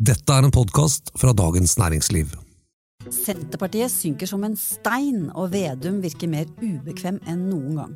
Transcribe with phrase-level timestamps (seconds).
[0.00, 2.30] Dette er en podkast fra Dagens Næringsliv.
[3.12, 7.92] Senterpartiet synker som en stein, og Vedum virker mer ubekvem enn noen gang.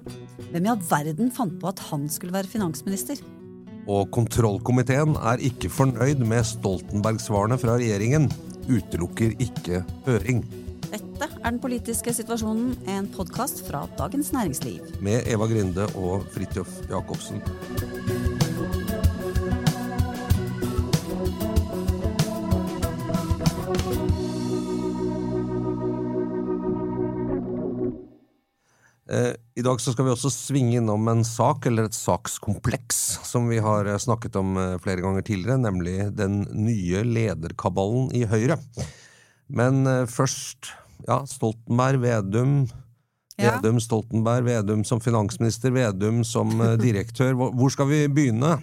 [0.51, 3.23] Hvem i all verden fant på at han skulle være finansminister?
[3.89, 8.29] Og kontrollkomiteen er ikke fornøyd med Stoltenberg-svarene fra regjeringen.
[8.69, 10.45] Utelukker ikke høring.
[10.91, 15.01] Dette er Den politiske situasjonen, en podkast fra Dagens Næringsliv.
[15.01, 17.41] Med Eva Grinde og Fridtjof Jacobsen.
[29.07, 33.59] I dag så skal vi også svinge innom en sak, eller et sakskompleks, som vi
[33.61, 38.57] har eh, snakket om eh, flere ganger tidligere, nemlig den nye lederkabalen i Høyre.
[39.53, 40.71] Men først
[41.05, 42.55] ja, Stoltenberg, Vedum.
[43.37, 47.35] Vedum, Stoltenberg, Vedum som finansminister, Vedum som direktør.
[47.37, 48.57] Hvor skal vi begynne?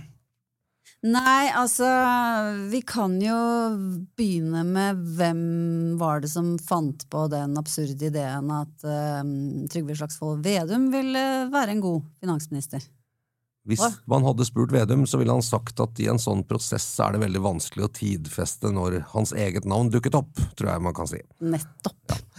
[1.01, 1.87] Nei, altså
[2.69, 3.37] Vi kan jo
[4.17, 5.41] begynne med hvem
[5.97, 9.21] var det som fant på den absurde ideen at uh,
[9.73, 12.85] Trygve Slagsvold Vedum ville være en god finansminister?
[13.65, 17.13] Hvis man hadde spurt Vedum, så ville han sagt at i en sånn prosess er
[17.13, 21.09] det veldig vanskelig å tidfeste når hans eget navn dukket opp, tror jeg man kan
[21.09, 21.21] si.
[21.45, 22.01] Nettopp.
[22.09, 22.30] Ja.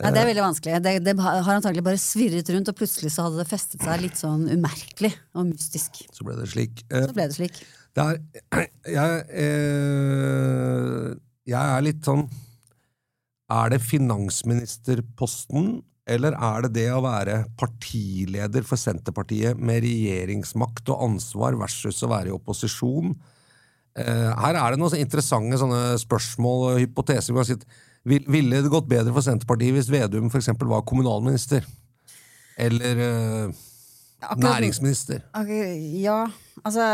[0.00, 0.78] Ja, det er veldig vanskelig.
[0.84, 4.16] Det, det, har antagelig bare svirret rundt, og plutselig så hadde det festet seg litt
[4.20, 6.02] sånn umerkelig og mystisk.
[6.16, 6.80] Så ble det slik.
[6.88, 7.60] Så ble det slik.
[7.96, 8.14] Det er
[8.96, 11.06] jeg, eh,
[11.50, 12.28] jeg er litt sånn
[13.50, 21.02] Er det finansministerposten, eller er det det å være partileder for Senterpartiet med regjeringsmakt og
[21.08, 23.12] ansvar versus å være i opposisjon?
[23.98, 25.58] Eh, her er det noen interessante
[26.04, 27.34] spørsmål og hypoteser.
[28.04, 30.48] Ville det gått bedre for Senterpartiet hvis Vedum f.eks.
[30.56, 31.66] var kommunalminister?
[32.60, 33.58] Eller eh,
[34.20, 35.22] Akkurat, næringsminister?
[36.00, 36.22] Ja,
[36.64, 36.86] altså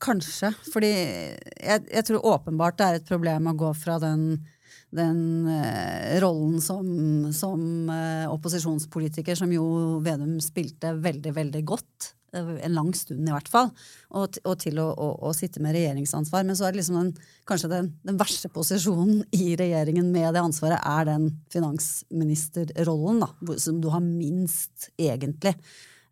[0.00, 0.52] kanskje.
[0.72, 4.26] Fordi jeg, jeg, tror åpenbart det er et problem å gå fra den,
[4.92, 6.86] den eh, rollen som,
[7.36, 9.66] som eh, opposisjonspolitiker, som jo
[10.04, 12.14] Vedum spilte veldig, veldig godt.
[12.34, 13.70] En lang stund, i hvert fall.
[14.14, 16.46] Og, og til å, å, å, sitte med regjeringsansvar.
[16.46, 17.10] Men så er det liksom den,
[17.48, 23.58] kanskje den, den verste posisjonen i regjeringen med det ansvaret, er den finansministerrollen, da.
[23.62, 25.54] Som du har minst, egentlig.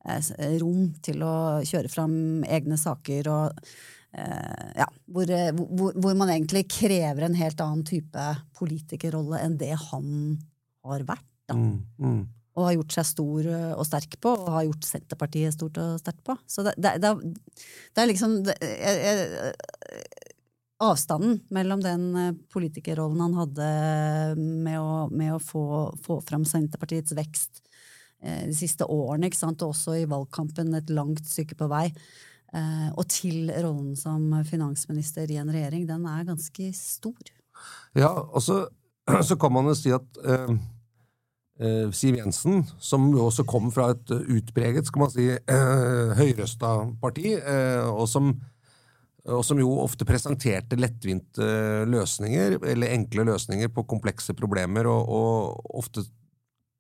[0.03, 1.35] Eh, rom til å
[1.67, 3.61] kjøre fram egne saker og
[4.19, 8.25] eh, ja, hvor, hvor, hvor, man egentlig krever en helt annen type
[8.59, 10.09] politikerrolle enn det han
[10.83, 11.29] har vært.
[11.47, 11.55] Da.
[11.59, 12.23] Mm, mm.
[12.53, 13.47] Og har gjort seg stor
[13.79, 16.37] og sterk på, og har gjort Senterpartiet stort og sterkt på.
[16.45, 17.13] Så det, det, det,
[17.97, 20.03] det er liksom jeg, jeg,
[20.83, 23.67] Avstanden mellom den politikerrollen han hadde
[24.37, 25.65] med å, med å få,
[26.03, 27.63] få fram Senterpartiets vekst
[28.23, 29.63] Eh, de siste årene, ikke sant?
[29.65, 31.89] og også i valgkampen et langt stykke på vei.
[32.55, 37.33] Eh, og til rollen som finansminister i en regjering, den er ganske stor.
[37.99, 38.63] Ja, og så,
[39.29, 40.55] så kan man jo si at eh, eh,
[41.93, 46.71] Siv Jensen, som jo også kom fra et utpreget skal man si, eh, høyrøsta
[47.03, 48.33] parti, eh, og som
[49.23, 51.47] og som jo ofte presenterte lettvinte
[51.87, 56.03] løsninger, eller enkle løsninger på komplekse problemer, og, og ofte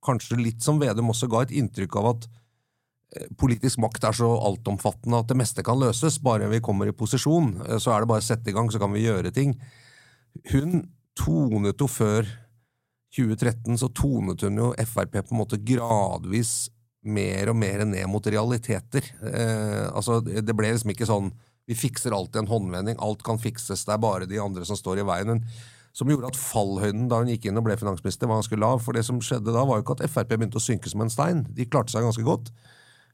[0.02, 2.26] kanskje litt som Vedum også ga et inntrykk av at
[3.14, 6.96] eh, politisk makt er så altomfattende at det meste kan løses, bare vi kommer i
[6.96, 7.54] posisjon.
[7.68, 9.54] Eh, så er det bare å sette i gang, så kan vi gjøre ting.
[10.50, 12.26] Hun tonet jo før
[13.12, 16.70] 2013, så tonet hun jo Frp på en måte gradvis
[17.02, 19.08] mer og mer ned mot realiteter.
[19.26, 21.32] Eh, altså, det ble liksom ikke sånn
[21.68, 25.02] vi fikser alltid en håndvending, alt kan fikses, det er bare de andre som står
[25.02, 25.30] i veien.
[25.30, 25.44] Men,
[25.92, 28.80] som gjorde at fallhøyden da hun gikk inn og ble finansminister, var ganske lav.
[28.82, 31.12] For det som skjedde da, var jo ikke at Frp begynte å synke som en
[31.12, 31.42] stein.
[31.52, 32.48] De klarte seg ganske godt.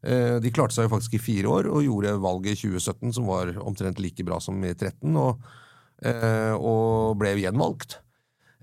[0.06, 3.26] Eh, de klarte seg jo faktisk i fire år, og gjorde valget i 2017, som
[3.30, 5.48] var omtrent like bra som i 2013, og,
[6.06, 7.98] eh, og ble gjenvalgt.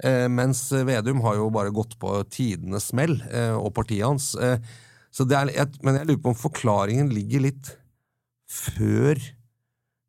[0.04, 3.18] Eh, mens Vedum har jo bare gått på tidenes smell,
[3.56, 4.34] og partiet hans.
[5.16, 7.72] Så det er, men jeg lurer på om forklaringen ligger litt
[8.52, 9.20] før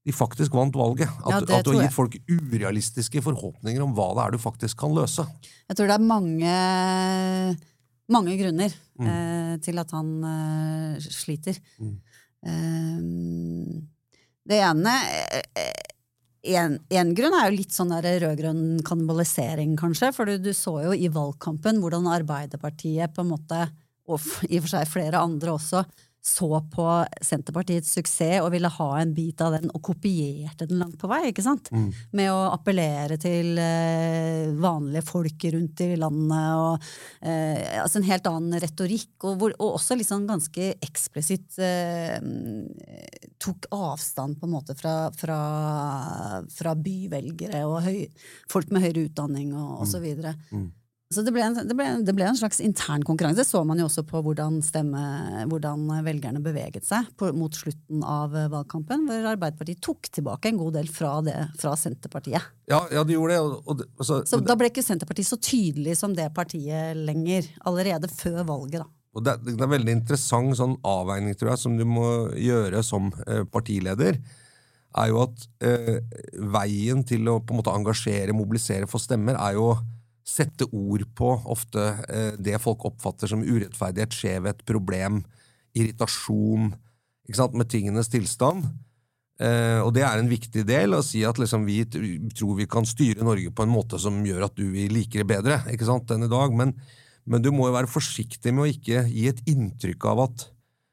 [0.07, 1.11] de faktisk vant valget.
[1.27, 4.79] At, ja, at du har gitt folk urealistiske forhåpninger om hva det er du faktisk
[4.85, 5.27] kan løse.
[5.67, 6.53] Jeg tror det er mange,
[8.15, 9.09] mange grunner mm.
[9.11, 11.59] eh, til at han eh, sliter.
[11.83, 11.97] Mm.
[12.47, 13.03] Eh,
[14.47, 14.95] det ene
[16.55, 16.79] en,
[17.17, 20.13] grunn er jo litt sånn rød-grønn kannibalisering, kanskje.
[20.15, 23.65] For du, du, så jo i valgkampen hvordan Arbeiderpartiet på en måte,
[24.07, 25.83] og i og for seg flere andre også,
[26.27, 26.85] så på
[27.23, 31.29] Senterpartiets suksess og ville ha en bit av den, og kopierte den langt på vei.
[31.31, 31.71] ikke sant?
[31.71, 31.89] Mm.
[32.19, 36.89] Med å appellere til eh, vanlige folk rundt i landet, og
[37.23, 39.15] eh, altså en helt annen retorikk.
[39.21, 42.19] Og, hvor, og også liksom ganske eksplisitt eh,
[43.39, 45.39] tok avstand på en måte fra, fra,
[46.51, 48.03] fra byvelgere og høy,
[48.51, 50.11] folk med høyere utdanning og osv.
[50.51, 50.67] Mm.
[50.67, 53.39] Så det ble, en, det, ble, det ble, en, slags intern konkurranse.
[53.39, 55.03] Det så man jo også på hvordan, stemme,
[55.47, 60.75] hvordan velgerne beveget seg på, mot slutten av valgkampen, hvor Arbeiderpartiet tok tilbake en god
[60.81, 62.51] del fra det fra Senterpartiet.
[62.67, 63.41] Ja, ja de gjorde det.
[63.47, 68.11] Og, og, så så da ble ikke Senterpartiet så tydelig som det partiet lenger, allerede
[68.11, 68.83] før valget.
[68.83, 68.91] da.
[69.17, 72.83] Og det, det, er en veldig interessant sånn avveining tror jeg, som du må gjøre
[72.85, 74.19] som eh, partileder.
[74.97, 76.01] er jo at eh,
[76.53, 79.77] Veien til å på en måte engasjere, mobilisere for stemmer, er jo
[80.27, 85.23] sette ord på ofte eh, det folk oppfatter som urettferdighet, skjevhet, problem,
[85.77, 86.73] irritasjon
[87.27, 88.67] med tingenes tilstand.
[89.37, 92.87] Eh, og det er en viktig del å si at liksom, vi tror vi kan
[92.89, 96.55] styre Norge på en måte som gjør at du liker det bedre enn i dag.
[96.57, 96.75] Men,
[97.25, 100.47] men du må jo være forsiktig med å ikke gi et inntrykk av at,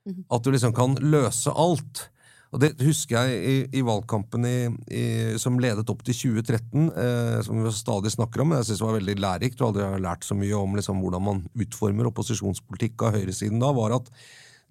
[0.09, 0.25] mhm.
[0.29, 2.09] at du liksom kan løse alt.
[2.53, 4.57] Og Det husker jeg i, i valgkampen i,
[4.93, 5.05] i,
[5.41, 8.53] som ledet opp til 2013, eh, som vi stadig snakker om.
[8.53, 11.25] Jeg synes det var veldig lærerikt og aldri har lært så mye om liksom, hvordan
[11.25, 14.11] man utformer opposisjonspolitikk av høyresiden da, var at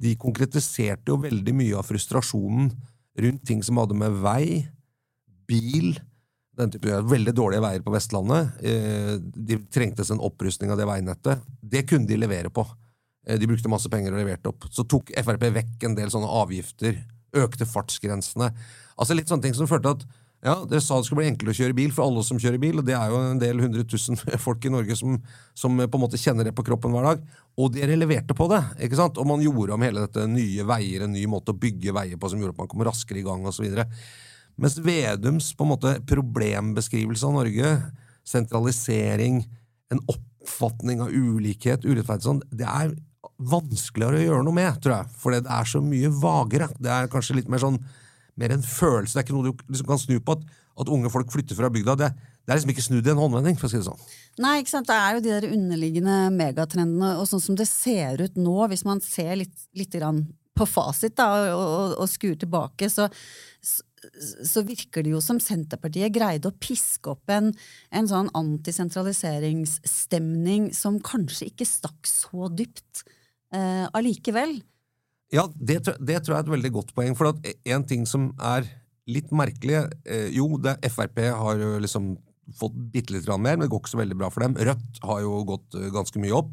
[0.02, 2.70] de konkretiserte jo veldig mye av frustrasjonen
[3.22, 4.62] rundt ting som hadde med vei,
[5.50, 5.96] bil
[6.58, 8.60] den type Veldig dårlige veier på Vestlandet.
[8.62, 11.42] Eh, de trengtes en opprustning av det veinettet.
[11.60, 12.64] Det kunne de levere på.
[13.26, 14.68] Eh, de brukte masse penger og leverte opp.
[14.70, 17.00] Så tok Frp vekk en del sånne avgifter
[17.36, 18.50] økte fartsgrensene.
[18.96, 20.04] Altså Litt sånne ting som førte at
[20.42, 22.80] ja, Dere sa det skulle bli enklere å kjøre bil for alle som kjører bil,
[22.80, 25.20] og det er jo en del hundre tusen folk i Norge som,
[25.54, 27.22] som, på en måte kjenner det på kroppen hver dag.
[27.62, 28.58] Og dere leverte på det.
[28.82, 29.20] ikke sant?
[29.22, 32.32] Og man gjorde om hele dette nye veier, en ny måte å bygge veier på
[32.32, 33.68] som gjorde at man kom raskere i gang osv.
[34.58, 37.70] Mens Vedums på en måte problembeskrivelse av Norge,
[38.26, 39.44] sentralisering,
[39.94, 42.96] en oppfatning av ulikhet, urettferdighet sånn, det er
[43.50, 45.06] vanskeligere å gjøre noe med, tror jeg.
[45.22, 46.68] For det er så mye vagere.
[46.78, 47.80] Det er kanskje litt mer sånn
[48.40, 49.14] mer en følelse.
[49.14, 50.30] Det er ikke noe du liksom kan snu på.
[50.36, 50.42] At,
[50.80, 51.92] at, unge folk flytter fra bygda.
[52.00, 52.08] Det,
[52.42, 53.56] det er liksom ikke snudd i en håndvending.
[53.60, 54.02] for å si Det sånn.
[54.42, 54.88] Nei, ikke sant?
[54.88, 57.10] det er jo de der underliggende megatrendene.
[57.20, 59.94] Og sånn som det ser ut nå, hvis man ser litt, litt
[60.52, 63.04] på fasit da, og, og, og skuer tilbake, så,
[63.62, 67.46] så virker det jo som Senterpartiet greide å piske opp en,
[67.88, 73.04] en sånn antisentraliseringsstemning som kanskje ikke stakk så dypt
[73.52, 74.58] allikevel.
[75.32, 77.16] Ja, det, det, tror jeg er et veldig godt poeng.
[77.16, 78.68] For at en ting som er
[79.10, 82.14] litt merkelig eh, Jo, det, Frp har jo liksom
[82.58, 84.56] fått bitte litt mer, men det går ikke så veldig bra for dem.
[84.58, 86.50] Rødt har jo gått uh, ganske mye opp.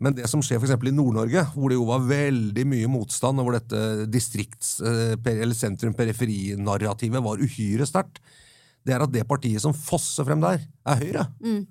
[0.00, 0.72] Men det som skjer f.eks.
[0.72, 7.20] i Nord-Norge, hvor det jo var veldig mye motstand, og hvor dette distrikts- eller sentrum-periferi-narrativet
[7.26, 8.22] var uhyre sterkt,
[8.86, 11.26] det er at det partiet som fosser frem der, er Høyre.
[11.44, 11.66] Mm.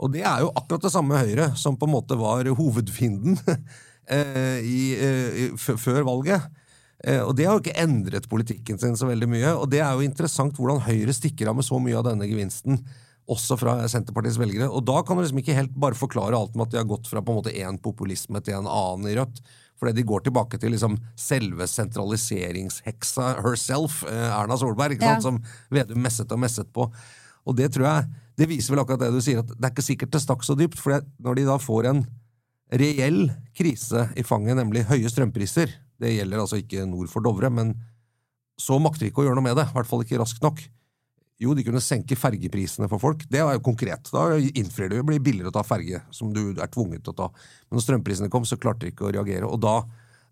[0.00, 3.62] Og det er jo akkurat det samme Høyre som på en måte var hovedfienden eh,
[4.08, 6.48] i, eh, før valget.
[7.04, 9.54] Eh, og det har jo ikke endret politikken sin så veldig mye.
[9.56, 12.82] Og det er jo interessant hvordan Høyre stikker av med så mye av denne gevinsten,
[13.30, 14.68] også fra Senterpartiets velgere.
[14.68, 17.08] Og da kan du liksom ikke helt bare forklare alt med at de har gått
[17.08, 19.42] fra på en måte én populisme til en annen i Rødt.
[19.80, 25.22] Fordi de går tilbake til liksom selve sentraliseringsheksa herself, Erna Solberg, ikke ja.
[25.24, 25.38] som
[25.72, 26.84] Vedum messet og messet på.
[27.48, 28.10] Og det tror jeg
[28.40, 30.56] det viser vel akkurat det du sier, at det er ikke sikkert det stakk så
[30.56, 30.80] dypt.
[30.80, 32.02] For når de da får en
[32.70, 33.24] reell
[33.56, 37.74] krise i fanget, nemlig høye strømpriser Det gjelder altså ikke nord for Dovre, men
[38.60, 39.66] så makter de ikke å gjøre noe med det.
[39.70, 40.60] I hvert fall ikke raskt nok.
[41.40, 43.22] Jo, de kunne senke fergeprisene for folk.
[43.32, 44.10] Det er jo konkret.
[44.12, 47.18] Da innfrir det jo, blir billigere å ta ferge, som du er tvunget til å
[47.22, 47.28] ta.
[47.68, 49.48] Men når strømprisene kom, så klarte de ikke å reagere.
[49.48, 49.78] Og da,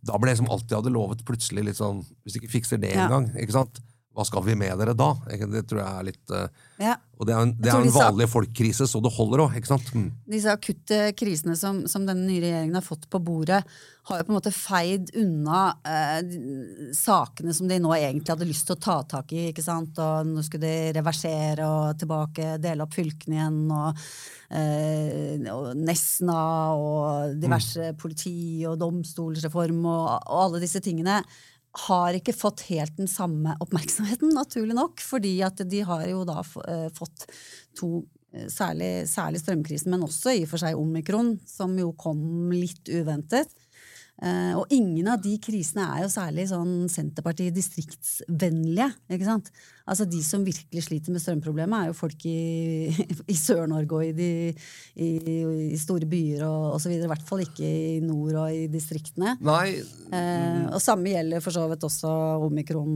[0.04, 2.82] da ble det som alt de hadde lovet, plutselig litt sånn Hvis de ikke fikser
[2.82, 3.06] det ja.
[3.06, 3.80] engang, ikke sant?
[4.16, 5.12] Hva skal vi med dere da?
[5.28, 6.48] Det tror jeg er litt uh,
[6.82, 6.96] ja.
[7.18, 9.54] Og det er en, det er en vanlig folkkrise, så det holder òg.
[9.94, 10.08] Mm.
[10.30, 13.60] Disse akutte krisene som, som denne nye regjeringen har fått på bordet,
[14.08, 16.32] har jo på en måte feid unna uh,
[16.96, 19.48] sakene som de nå egentlig hadde lyst til å ta tak i.
[19.50, 19.98] ikke sant?
[20.02, 23.60] Og nå skulle de reversere og tilbake, dele opp fylkene igjen.
[23.68, 26.40] og uh, og Nesna
[26.78, 28.00] og diverse mm.
[28.00, 31.20] politi- og domstolsreform og, og alle disse tingene
[31.86, 35.02] har ikke fått helt den samme oppmerksomheten, naturlig nok.
[35.04, 37.28] Fordi at de har jo da eh, fått
[37.78, 37.98] to
[38.34, 42.90] eh, Særlig, særlig strømkrisen, men også i og for seg omikron, som jo kom litt
[42.92, 43.54] uventet.
[44.18, 48.88] Eh, og ingen av de krisene er jo særlig sånn Senterparti-distriktsvennlige.
[49.14, 49.50] ikke sant?
[49.86, 52.90] Altså De som virkelig sliter med strømproblemet, er jo folk i,
[53.32, 54.30] i Sør-Norge og i, de,
[54.98, 55.10] i,
[55.70, 56.96] i store byer og osv.
[56.96, 59.36] I hvert fall ikke i nord og i distriktene.
[59.40, 62.08] Nei, Eh, og samme gjelder for så vidt også
[62.46, 62.94] omikron.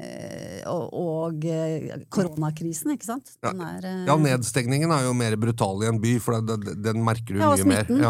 [0.00, 3.34] Eh, og og eh, koronakrisen, ikke sant?
[3.44, 7.04] Den er, eh, ja, nedstengningen er jo mer brutal i en by, for det, den
[7.04, 7.84] merker du Ja, og mye mer.
[7.84, 8.00] smitten.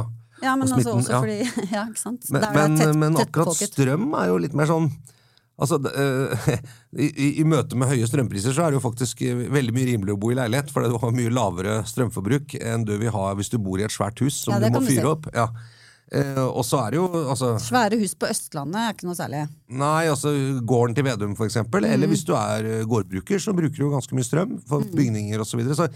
[0.43, 0.57] Ja.
[0.57, 1.21] men og altså også ja.
[1.21, 2.29] fordi Ja, ikke sant?
[2.33, 4.91] Men, men, tett- men akkurat strøm er jo litt mer sånn
[5.61, 6.55] Altså, eh,
[7.05, 7.09] i,
[7.43, 10.21] i- møte med høye strømpriser så er det jo faktisk eh, veldig mye rimeligere å
[10.23, 13.59] bo i leilighet, for du har mye lavere strømforbruk enn du vil ha hvis du
[13.61, 15.29] bor i et svært hus som Ja, du må du fyre opp.
[15.37, 15.45] Ja.
[16.17, 17.05] Eh, og så er det jo
[17.35, 19.43] altså, Svære hus på Østlandet er ikke noe særlig.
[19.83, 20.33] Nei, altså
[20.73, 21.85] gården til Vedum, for eksempel.
[21.87, 22.15] Eller Mm.
[22.17, 25.53] hvis du er gårdbruker, så bruker du jo ganske mye strøm for bygninger osv.
[25.53, 25.77] Så, videre.
[25.77, 25.91] så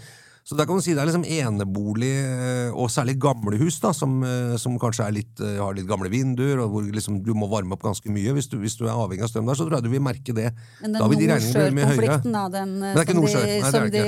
[0.45, 3.89] så da kan du si det er liksom enebolig, eh, og særlig gamle hus, da,
[3.97, 7.47] som, eh, som kanskje litt, eh, har litt gamle vinduer, og hvor liksom du må
[7.49, 8.29] varme opp ganske mye.
[8.37, 10.35] Hvis du, hvis du er avhengig av strøm der, så tror jeg du vil merke
[10.37, 10.51] det.
[10.83, 12.19] Men den Da vil de regningene bli mye høyere.
[12.29, 14.03] da, den, som, de, som de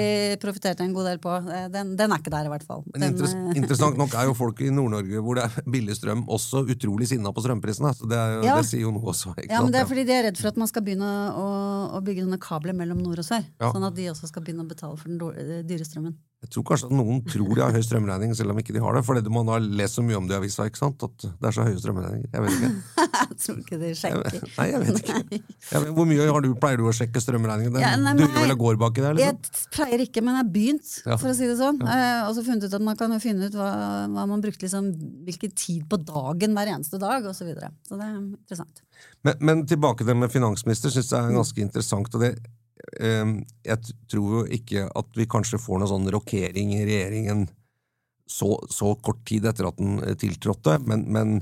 [0.45, 1.33] profitterte en god del på,
[1.73, 2.85] den, den er ikke der, i hvert fall.
[2.93, 6.21] Men Den, interess interessant nok er jo folk i Nord-Norge hvor det er billig strøm,
[6.29, 7.95] også utrolig sinna på strømprisene.
[7.97, 8.61] Så det, jo- Ja.
[8.61, 9.33] det sier jo noe også.
[9.49, 12.05] Ja, men det er fordi de er redd for at man skal begynne å, å
[12.05, 13.41] bygge sånne kabler mellom nord og sør.
[13.57, 13.73] Ja.
[13.73, 16.13] Sånn at de også skal begynne å betale for den dyre strømmen.
[16.37, 18.93] Jeg tror kanskje at noen tror de har høy strømregning, selv om ikke de har
[18.93, 19.01] det.
[19.07, 21.01] For man har lest så mye om det i avisa, ikke sant?
[21.01, 22.27] at det er så høye strømregninger.
[22.29, 22.69] Jeg vet ikke.
[23.17, 24.43] Jeg tror ikke de sjekker.
[24.57, 25.39] Nei, jeg vet ikke.
[25.71, 27.79] Jeg vet, hvor mye har du, pleier du å sjekke strømregningen?
[27.81, 28.27] Ja, nei, nei.
[28.35, 29.71] vel og går baki der, Jeg liksom?
[29.73, 31.17] pleier ikke, men jeg har begynt, Ja.
[31.17, 31.81] for å si det sånn.
[31.81, 33.71] Eh, og så funnet ut at man kan jo finne ut hva,
[34.13, 34.91] hva man brukte liksom,
[35.25, 37.71] hvilken tid på dagen hver eneste dag, og så videre.
[37.89, 38.83] Så det er interessant.
[39.25, 42.13] Men, men tilbake til det med finansminister, syns jeg er ganske interessant.
[42.13, 42.35] og det
[42.97, 47.47] Jeg tror jo ikke at vi kanskje får noen sånn rokering i regjeringen
[48.27, 51.37] så, så kort tid etter at den eh, tiltrådte, men, men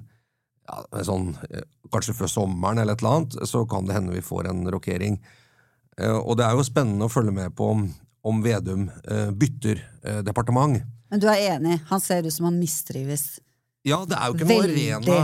[0.65, 4.23] ja, sånn, eh, kanskje før sommeren eller et eller annet, så kan det hende vi
[4.25, 5.19] får en rokering.
[5.97, 7.87] Eh, og det er jo spennende å følge med på om,
[8.25, 8.87] om Vedum
[9.37, 9.81] bytter
[10.25, 10.79] departement.
[11.13, 11.77] Men du er enig?
[11.91, 13.35] Han ser ut som han mistrives.
[13.85, 14.85] Ja, det er jo ikke noe Veldig.
[14.97, 15.17] arena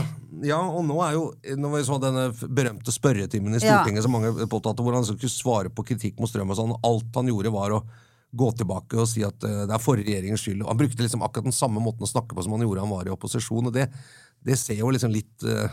[0.46, 1.24] Ja, og nå er jo
[1.58, 3.80] Når vi så denne berømte spørretimen i Ja.
[3.82, 7.18] Stortinget som mange påtatte, hvor han skulle svare på kritikk mot Strøm og sånn, alt
[7.18, 7.82] han gjorde var å
[8.32, 10.62] gå tilbake og si at eh, det er forrige regjeringens skyld.
[10.64, 13.10] Han brukte liksom akkurat den samme måten å snakke på som han gjorde han var
[13.10, 13.90] i opposisjon, og det,
[14.46, 15.68] det ser jo liksom litt uh,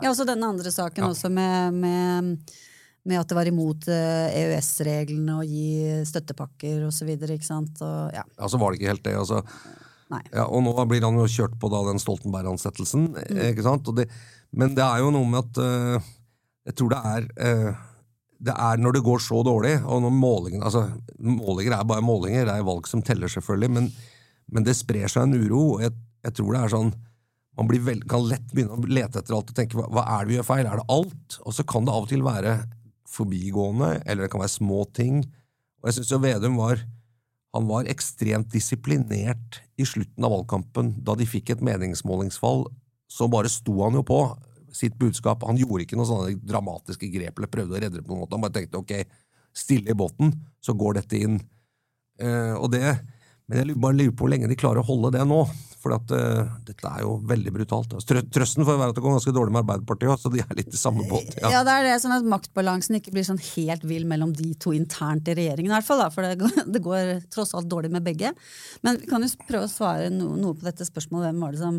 [0.00, 1.10] Ja, også denne andre saken Ja.
[1.10, 2.52] også med, med,
[3.02, 7.82] med at det var imot eh, EØS-reglene å gi støttepakker videre, ikke sant.
[7.82, 9.16] Og, ja, Ja, så var det ikke helt det.
[9.16, 9.42] altså.
[10.30, 13.08] Ja, og nå blir han jo kjørt på da den Stoltenberg-ansettelsen.
[13.16, 13.40] Mm.
[13.50, 13.88] ikke sant?
[13.96, 14.06] Det,
[14.54, 16.12] men det er jo noe med at uh,
[16.66, 17.84] Jeg tror det er uh,
[18.36, 20.84] det er når det går så dårlig, og når målingene altså,
[21.16, 23.86] Målinger er bare målinger, det er valg som teller, selvfølgelig, men,
[24.52, 25.62] men det sprer seg en uro.
[25.76, 25.94] og jeg,
[26.26, 26.90] jeg tror det er sånn
[27.56, 30.26] Man blir vel, kan lett begynne å lete etter alt og tenke hva, hva er
[30.26, 30.66] det vi gjør feil?
[30.68, 31.38] Er det alt?
[31.40, 32.58] Og så kan det av og til være
[33.08, 35.22] forbigående, eller det kan være små ting.
[35.80, 36.82] Og jeg syns jo Vedum var
[37.54, 40.92] han var ekstremt disiplinert i slutten av valgkampen.
[41.06, 42.66] Da de fikk et meningsmålingsfall,
[43.08, 44.20] så bare sto han jo på
[44.76, 45.44] sitt budskap.
[45.46, 48.36] Han gjorde ikke noen sånne dramatiske grep eller prøvde å redde det på noen måte.
[48.36, 48.94] Han bare tenkte ok,
[49.56, 51.38] stille i båten, så går dette inn.
[52.20, 52.98] Eh, og det,
[53.48, 55.44] men jeg bare lurer på hvor lenge de klarer å holde det nå.
[55.86, 57.92] For at, eh, dette er jo veldig brutalt.
[57.94, 60.40] Altså, trø- Trøsten får være at det går ganske dårlig med Arbeiderpartiet òg, så de
[60.42, 61.36] er litt i samme båt.
[61.38, 61.52] Ja.
[61.52, 61.60] Ja.
[61.62, 65.28] det er det sånn at maktbalansen ikke blir sånn helt vill mellom de to internt
[65.30, 66.02] i regjeringen, i hvert fall.
[66.02, 68.32] Da, for det går, det går tross alt dårlig med begge.
[68.82, 71.30] Men vi kan jo prøve å svare no, noe på dette spørsmålet.
[71.30, 71.78] Hvem var det som,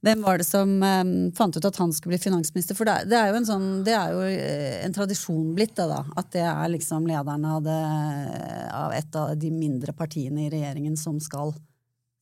[0.00, 2.76] hvem var det som eh, fant ut at han skulle bli finansminister?
[2.78, 5.98] For det, er- jo en sånn, det er jo eh, en tradisjon blitt, det da.
[6.16, 7.80] At det er liksom lederen av, det,
[8.72, 11.52] av et av de mindre partiene i regjeringen som skal,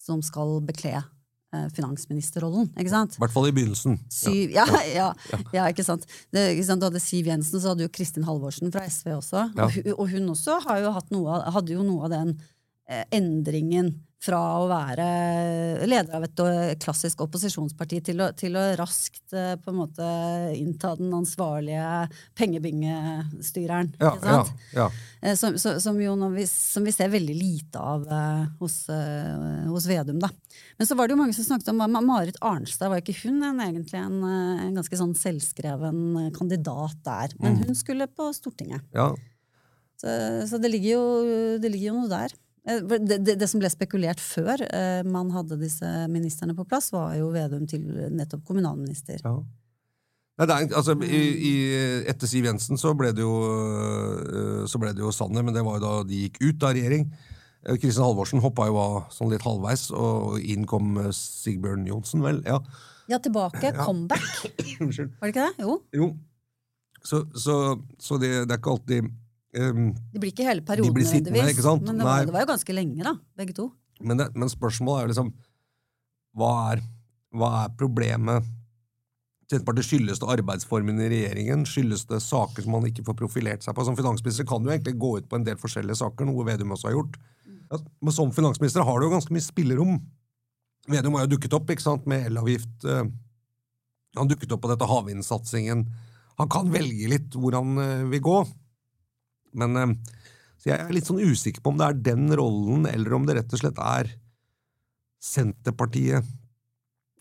[0.03, 2.73] som skal bekle eh, finansministerrollen.
[2.75, 3.15] Ikke sant?
[3.15, 4.01] I hvert fall i begynnelsen.
[4.11, 5.13] Syv, ja, ja,
[5.55, 6.09] ja, ikke sant.
[6.35, 6.83] Det, ikke sant.
[6.83, 9.47] Du hadde Siv Jensen, så hadde jo Kristin Halvorsen fra SV også.
[9.55, 9.71] Ja.
[9.71, 12.35] Og, og hun også har jo noe, hadde jo noe av den
[12.91, 15.05] eh, endringen fra å være
[15.87, 20.09] leder av et eh, klassisk opposisjonsparti til å, til å raskt eh, på en måte
[20.59, 22.09] innta den ansvarlige
[22.39, 23.93] pengebingestyreren.
[24.01, 24.65] Ja, ikke ja, sant?
[24.75, 24.89] ja.
[25.23, 28.09] Eh, Som, som, som, jo vi, som vi ser veldig lite av
[28.59, 28.81] hos,
[29.71, 30.19] hos Vedum.
[30.23, 30.33] Da.
[30.79, 32.91] Men så var det jo mange som snakket om Marit Arnstad.
[32.91, 37.39] Var ikke hun en, egentlig en, en ganske sånn selvskreven kandidat der?
[37.39, 38.83] Men hun skulle på Stortinget.
[38.95, 39.13] ja.
[39.99, 40.07] Så,
[40.47, 41.07] så det, ligger jo,
[41.59, 42.35] det ligger jo noe der.
[42.69, 46.91] Eh, Det, det, det som ble spekulert før eh, man hadde disse ministrene på plass,
[46.93, 49.23] var jo Vedum til nettopp kommunalminister.
[49.25, 49.39] Ja.
[50.39, 51.53] Nei, det er, altså, i, i,
[52.07, 55.65] etter Siv Jensen så ble det jo øh, Så ble det jo Sanner, men det
[55.67, 57.09] var jo da de gikk ut av regjering.
[57.67, 62.23] Eh, Kristin Halvorsen hoppa jo av sånn litt halvveis, og inn kom eh, Sigbjørn Johnsen,
[62.23, 62.39] vel.
[62.47, 62.61] ja.
[63.09, 63.73] Ja, tilbake.
[63.81, 64.29] Comeback.
[64.85, 65.15] Unnskyld.
[65.19, 65.65] Var det ikke det?
[65.65, 65.79] Jo.
[65.97, 66.09] Jo.
[67.03, 67.55] Så, så,
[67.99, 69.09] så det, det er ikke alltid
[69.57, 71.87] um, De blir ikke hele perioden blir sittende, nødvendigvis.
[71.87, 73.15] Men det var, det var jo ganske lenge, da.
[73.39, 73.71] Begge to.
[74.01, 75.33] men, det, men spørsmålet er jo liksom
[76.39, 76.83] hva er,
[77.35, 78.47] hva er problemet?
[79.49, 81.65] Senterpartiet Skyldes det arbeidsformen i regjeringen?
[81.67, 83.85] Skyldes det saker som man ikke får profilert seg på?
[83.89, 86.91] Som finansminister kan du egentlig gå ut på en del forskjellige saker, noe Vedum også
[86.91, 87.17] har gjort.
[87.73, 89.97] Ja, men som finansminister har du jo ganske mye spillerom.
[90.89, 92.85] Vedum har jo dukket opp ikke sant, med elavgift.
[92.85, 93.09] eh,
[94.21, 95.87] Han dukket opp på dette havvindsatsingen.
[96.39, 98.39] Han kan velge litt hvor han eh, vil gå.
[99.53, 99.93] Men eh,
[100.59, 103.37] så jeg er litt sånn usikker på om det er den rollen, eller om det
[103.39, 104.11] rett og slett er
[105.23, 106.25] Senterpartiet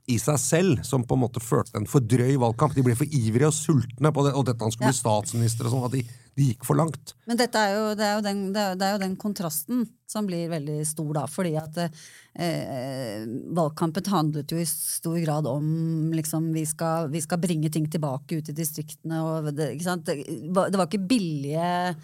[0.08, 2.72] i seg selv som på en måte førte en for drøy valgkamp.
[2.78, 4.94] De ble for ivrige og sultne på det, og dette han skulle Ja.
[4.94, 6.04] bli statsminister og sånn, at de,
[6.40, 7.12] de gikk for langt.
[7.28, 9.84] Men dette er jo, det, er jo den, det, er, det er jo den kontrasten
[10.08, 11.26] som blir veldig stor, da.
[11.28, 13.26] Fordi at eh,
[13.60, 15.68] valgkampen handlet jo i stor grad om
[16.16, 19.20] liksom vi skal, vi skal bringe ting tilbake ut i distriktene.
[19.28, 20.06] Og det, ikke sant?
[20.08, 20.24] Det,
[20.56, 21.98] var- ikke billige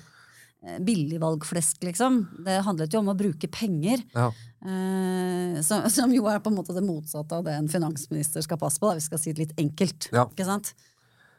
[0.79, 2.22] billigvalgflesk, liksom.
[2.46, 4.03] Det handlet jo om å bruke penger.
[4.15, 4.29] Ja.
[4.63, 8.60] Eh, som, som jo er på en måte det motsatte av det en finansminister skal
[8.62, 8.89] passe på.
[8.91, 9.00] Da.
[9.01, 10.08] Vi skal si det litt enkelt.
[10.15, 10.24] Ja.
[10.32, 10.74] Ikke sant?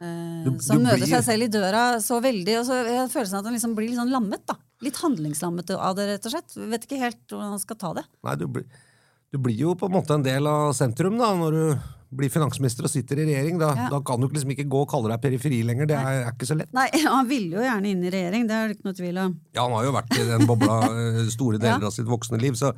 [0.03, 2.59] Eh, som møter blir- seg selv i døra så veldig.
[2.61, 4.45] Og så jeg har følelsen at han liksom blir litt sånn lammet.
[4.45, 4.57] da.
[4.85, 6.57] Litt handlingslammet av det, rett og slett.
[6.75, 8.05] Vet ikke helt hvordan han skal ta det.
[8.27, 8.67] Nei, du, blir-
[9.33, 11.65] du blir jo på en måte en del av sentrum da, når du
[12.17, 13.57] blir finansminister og sitter i regjering.
[13.61, 13.87] Da, Ja.
[13.93, 15.89] da kan du liksom ikke gå og kalle deg periferi lenger.
[15.91, 16.71] Det er, er ikke så lett.
[16.75, 19.35] Nei, han ville jo gjerne inn i regjering, det er det ikke noe tvil om.
[19.55, 21.91] Ja, han har jo vært i den bobla eh, store deler Ja.
[21.91, 22.71] av sitt voksne liv, så,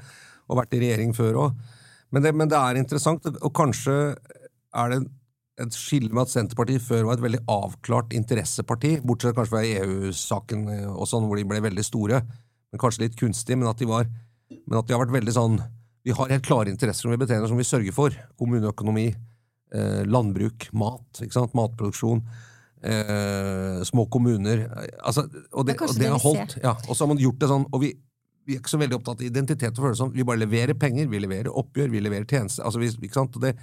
[0.48, 1.62] og vært i regjering før òg.
[2.16, 3.96] Men, men det er interessant, og kanskje
[4.78, 5.00] er det
[5.60, 10.68] et skille med at Senterpartiet før var et veldig avklart interesseparti, bortsett kanskje fra EU-saken
[10.70, 12.22] eh, og sånn, hvor de ble veldig store,
[12.72, 14.06] men kanskje litt kunstige, men at de, var,
[14.54, 15.58] men at de har vært veldig sånn
[16.08, 18.14] Vi har helt klare interesser som vi betjener, som vi sørger for.
[18.40, 19.10] Kommuneøkonomi,
[19.76, 21.56] eh, landbruk, mat, ikke sant?
[21.58, 22.22] matproduksjon.
[22.82, 24.70] Eh, små kommuner.
[25.04, 26.58] Altså, og det, Det og det har vi holdt.
[26.64, 27.92] Ja, og så har man gjort det sånn, og vi,
[28.48, 30.06] vi er ikke så veldig opptatt av identitet og følelser.
[30.06, 32.64] sånn, Vi bare leverer penger, vi leverer oppgjør, vi leverer tjenester.
[32.64, 33.36] Altså, vi, ikke sant?
[33.42, 33.58] Det,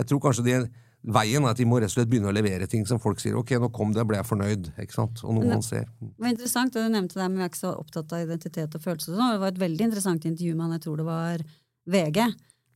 [0.00, 0.58] jeg tror kanskje det,
[1.00, 3.36] veien er at de må rett og slett begynne å levere ting som folk sier
[3.36, 4.72] ok, nå kom det, ble jeg fornøyd.
[4.80, 5.22] ikke sant?
[5.24, 5.86] Og noe man ser.
[6.00, 8.76] Det var interessant, og du nevnte det, men vi er ikke så opptatt av identitet
[8.76, 9.16] og følelser.
[9.16, 11.44] sånn, Det var et veldig interessant intervju med han, jeg tror det var
[11.90, 12.22] VG,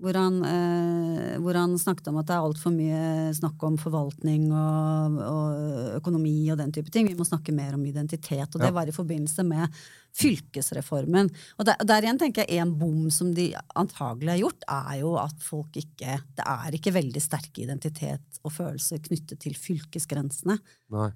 [0.05, 4.49] hvor han, eh, hvor han snakket om at det er altfor mye snakk om forvaltning
[4.53, 7.07] og, og økonomi og den type ting.
[7.09, 8.75] Vi må snakke mer om identitet, og det Ja.
[8.75, 9.71] var i forbindelse med
[10.15, 11.31] fylkesreformen.
[11.59, 15.15] Og der, der igjen tenker jeg en bom som de antagelig har gjort, er jo
[15.19, 20.59] at folk ikke Det er ikke veldig sterke identitet og følelser knyttet til fylkesgrensene.
[20.95, 21.11] Nei.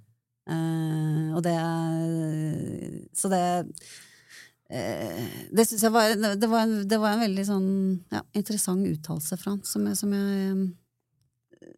[0.49, 1.59] Eh, og det
[3.13, 3.75] Så det
[4.69, 7.71] Det syns jeg var det var, en, det var en veldig sånn
[8.13, 10.51] ja, interessant uttalelse fra han, som jeg, som jeg
[11.57, 11.71] eh,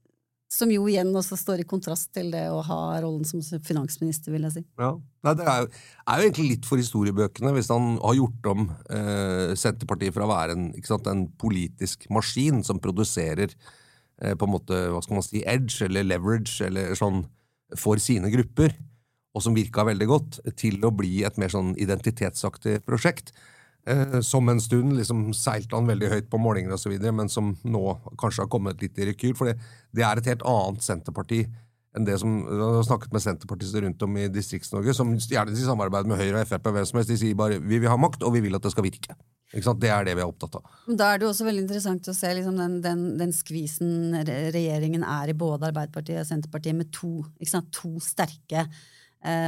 [0.50, 4.48] Som jo igjen også står i kontrast til det å ha rollen som finansminister, vil
[4.48, 4.64] jeg si.
[4.82, 4.96] Ja.
[5.22, 9.54] Nei, det er er jo egentlig litt for historiebøkene hvis han har gjort om eh,
[9.54, 14.82] Senterpartiet fra å være en, sant, en politisk maskin som produserer eh, på en måte,
[14.90, 17.22] hva skal man si, edge eller leverage eller sånn
[17.78, 18.74] for sine grupper,
[19.34, 23.32] og som virka veldig godt, til å bli et mer sånn identitetsaktig prosjekt.
[23.88, 27.84] Eh, som en stund liksom seilte han veldig høyt på målinger videre, men som nå
[28.20, 29.34] kanskje har kommet litt i rekyl.
[29.38, 29.58] For det,
[29.96, 31.44] det er et helt annet Senterparti
[31.96, 35.66] enn det som Jeg har snakket med senterpartister rundt om i Distrikts-Norge, som gjerne sier
[35.66, 37.10] samarbeid med Høyre og Frp og hvem som helst.
[37.10, 39.16] De sier bare 'vi vil ha makt, og vi vil at det skal virke'.
[39.50, 39.80] Ikke sant?
[39.82, 40.62] Det er det vi er opptatt av.
[40.86, 44.14] Da er det jo også veldig interessant å se liksom, den, den, den skvisen
[44.54, 47.24] regjeringen er i både Arbeiderpartiet og Senterpartiet, med to,
[47.74, 48.68] to sterke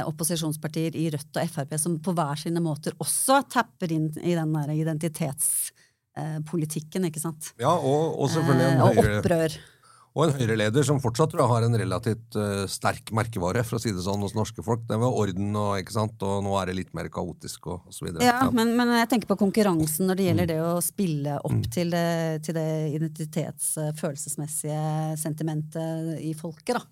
[0.05, 4.53] opposisjonspartier i Rødt og Frp, som på hver sine måter også tapper inn i den
[4.53, 7.53] der identitetspolitikken, ikke sant.
[7.61, 9.51] Ja, og, og selvfølgelig Eh, en og Høyre- opprør.
[10.13, 13.81] Og en Høyre-leder som fortsatt tror jeg har en relativt uh, sterk merkevare for å
[13.81, 14.83] si det sånn, hos norske folk.
[14.85, 16.21] Det var orden, og, ikke sant?
[16.21, 17.97] og nå er det litt mer kaotisk og, osv.
[17.97, 18.21] så videre.
[18.29, 20.29] Ja, men, men jeg tenker på konkurransen når det Mm.
[20.29, 26.85] gjelder det å spille opp til det, til det identitets- følelsesmessige sentimentet i folket, da.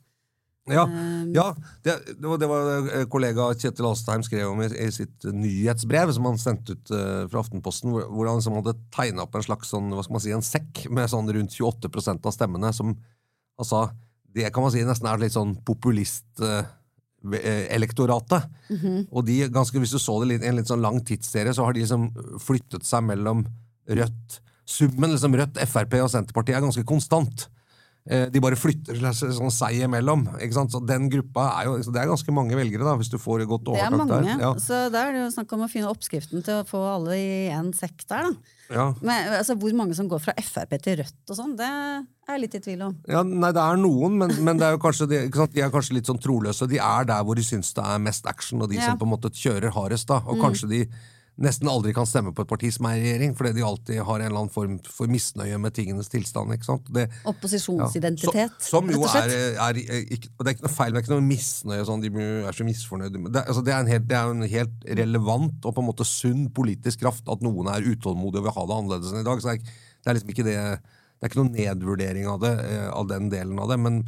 [0.69, 4.91] Ja, Um, ja det, det, var, det var kollega Kjetil Astheim skrev om i, i
[4.93, 9.25] sitt nyhetsbrev som han sendte ut uh, fra Aftenposten, hvor, hvor han liksom hadde tegna
[9.25, 12.33] opp en slags sånn, hva skal man si, en sekk med sånn rundt 28% av
[12.35, 12.87] stemmene, som
[13.61, 13.81] sa
[14.31, 18.41] det kan man si nesten er litt sånn populist-elektoratet.
[19.11, 21.71] Og de, ganske, hvis du så det i en litt sånn lang tidsserie, så har
[21.75, 22.03] de liksom
[22.41, 23.39] flyttet seg mellom
[23.91, 24.27] Rødt
[24.71, 27.49] Summen liksom Rødt, Frp og Senterpartiet er ganske konstant.
[28.09, 30.23] Eh, de bare flytter sånn seg imellom.
[30.41, 30.71] Ikke sant?
[30.73, 33.67] Så den gruppa er jo Det er ganske mange velgere, da, hvis du får godt
[33.67, 34.41] Det er overtak mange, der.
[34.41, 34.49] Ja.
[34.57, 37.29] så da er det jo snakk om å finne oppskriften til å få alle i
[37.53, 38.57] én sekk der, da.
[38.71, 38.87] Ja.
[39.05, 42.41] Men altså, hvor mange som går fra Frp til Rødt og sånn, det er jeg
[42.41, 42.97] litt i tvil om.
[43.11, 45.97] Ja, nei, det er noen, men, men det er jo kanskje, de, de er kanskje
[45.99, 46.65] litt sånn troløse.
[46.71, 48.87] De er der hvor de syns det er mest action, og de Ja.
[48.89, 50.07] som på en måte kjører hardest.
[50.07, 50.23] da.
[50.25, 50.81] Og kanskje de
[51.41, 54.19] nesten aldri kan stemme på et parti som er i regjering, fordi de alltid har
[54.21, 56.53] en eller annen form for misnøye med tingenes tilstand.
[56.55, 56.87] ikke sant?
[56.93, 57.21] Det, ja.
[57.31, 60.91] Opposisjonsidentitet, Så- Som jo rett og er, er, er ikke, Det er ikke noe feil,
[60.93, 61.85] det er ikke noe misnøye.
[61.85, 62.09] sånn, De
[62.47, 63.31] er så misfornøyde.
[63.31, 66.05] Det, altså, det, er en helt, det er en helt relevant og på en måte
[66.07, 69.41] sunn politisk kraft at noen er utålmodige og vil ha det annerledes enn i dag.
[69.41, 70.57] så det er, det er liksom ikke det
[71.21, 73.99] det er ikke noen nedvurdering av det, eh, av den delen av det, men,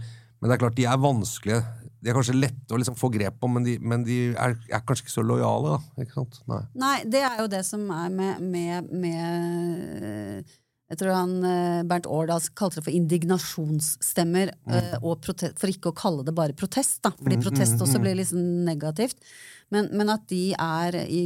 [0.41, 1.59] men det er klart de er vanskelige.
[2.03, 4.81] De er kanskje lette å liksom få grep på, men de, men de er, er
[4.83, 5.77] kanskje ikke så lojale.
[5.77, 6.41] da, ikke sant?
[6.51, 6.59] Nei.
[6.83, 10.51] Nei, det er jo det som er med, med, med
[10.91, 14.99] Jeg tror han eh, Bernt Årdal kalte det for indignasjonsstemmer, Mm.
[15.03, 17.11] og prote- for ikke å kalle det bare protest, da.
[17.11, 19.17] Fordi protest også blir liksom negativt.
[19.71, 21.23] Men, men at de er i,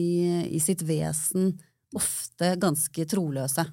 [0.55, 1.57] i sitt vesen
[1.95, 3.65] ofte ganske troløse?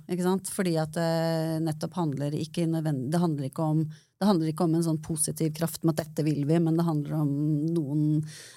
[0.54, 3.84] Fordi at det nettopp handler ikke Det handler ikke om
[4.24, 6.86] det handler ikke om en sånn positiv kraft med at dette vil vi, men det
[6.86, 7.30] handler om
[7.76, 8.04] noen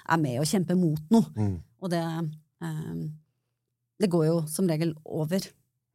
[0.08, 1.52] er med og kjemper mot noe.
[1.84, 3.06] Og det eh,
[4.00, 5.44] Det går jo som regel over.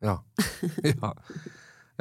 [0.04, 0.18] Ja.
[0.92, 1.12] ja.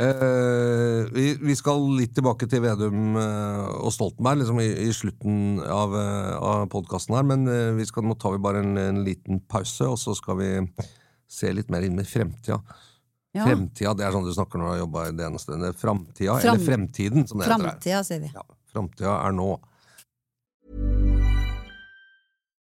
[0.01, 5.59] Eh, vi, vi skal litt tilbake til Vedum eh, og Stoltenberg liksom i, i slutten
[5.61, 9.01] av, uh, av podkasten her, men eh, vi skal, nå tar vi bare en, en
[9.05, 10.49] liten pause, og så skal vi
[11.31, 12.61] se litt mer inn i fremtida.
[13.33, 15.75] Ja, Fremtida, det er sånn du snakker når du har jobba i det ene stedet.
[15.79, 17.93] Framtida, Fram- eller fremtiden, som det heter.
[17.95, 18.03] her.
[18.03, 18.31] Sier vi.
[18.35, 18.41] Ja,
[18.73, 19.59] Framtida er nå.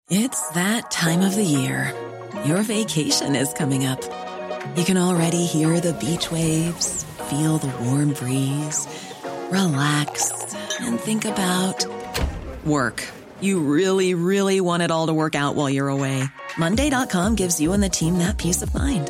[0.10, 1.92] It's that time of the year.
[2.46, 4.00] Your vacation is coming up.
[4.78, 8.88] You can already hear the beach waves, feel the warm breeze,
[9.52, 10.32] relax,
[10.82, 11.86] and think about
[12.66, 13.04] work.
[13.42, 16.24] You really, really want it all to work out while you're away.
[16.58, 19.10] Monday.com gives you and the team that peace of mind.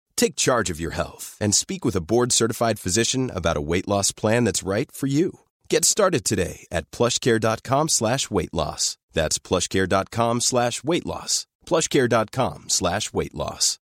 [0.21, 4.11] Take charge of your health and speak with a board-certified physician about a weight loss
[4.11, 5.39] plan that's right for you.
[5.67, 8.97] Get started today at plushcare.com slash weight loss.
[9.13, 11.47] That's plushcare.com slash weight loss.
[11.65, 13.79] plushcare.com slash weight loss.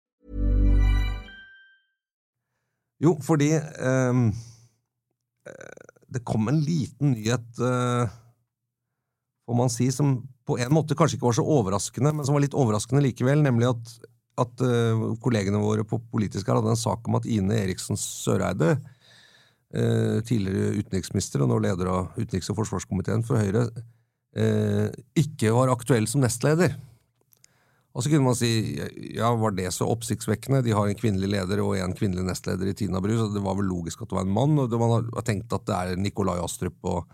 [3.04, 4.14] Jo, fordi eh,
[6.08, 8.08] det kom en liten nyhet, uh,
[9.46, 12.48] får man si, som på en måte kanskje ikke var så overraskende, men som var
[12.48, 13.94] litt overraskende likevel, nemlig at,
[14.40, 18.76] at uh, kollegene våre på politisk her hadde en sak om at Ine Eriksen Søreide,
[19.76, 23.68] uh, tidligere utenriksminister og nå leder av utenriks- og forsvarskomiteen for Høyre,
[24.40, 24.88] uh,
[25.20, 26.78] ikke var aktuell som nestleder.
[27.98, 28.50] Og så kunne man si
[29.18, 30.62] ja, var det så oppsiktsvekkende?
[30.64, 33.58] De har en kvinnelig leder og en kvinnelig nestleder i Tina Bru, så det var
[33.58, 34.60] vel logisk at det var en mann.
[34.62, 37.10] Og man har tenkt at det er Nikolai Astrup og,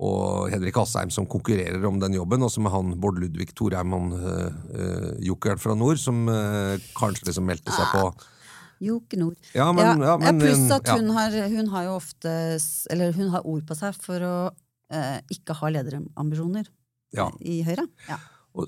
[0.00, 3.92] og Henrik Asheim som konkurrerer om den jobben, og så med han Bård Ludvig Thorheim,
[3.92, 8.06] han øh, øh, jokeren fra nord, som øh, kanskje liksom meldte seg på.
[8.80, 9.36] Joke Nord.
[9.52, 10.96] Ja, men- ja, men, pluss at ja.
[10.96, 12.30] hun, har, hun har jo ofte
[12.90, 14.34] Eller hun har ord på seg for å
[14.88, 16.64] eh, ikke ha lederambisjoner
[17.12, 17.28] Ja.
[17.44, 17.84] i Høyre.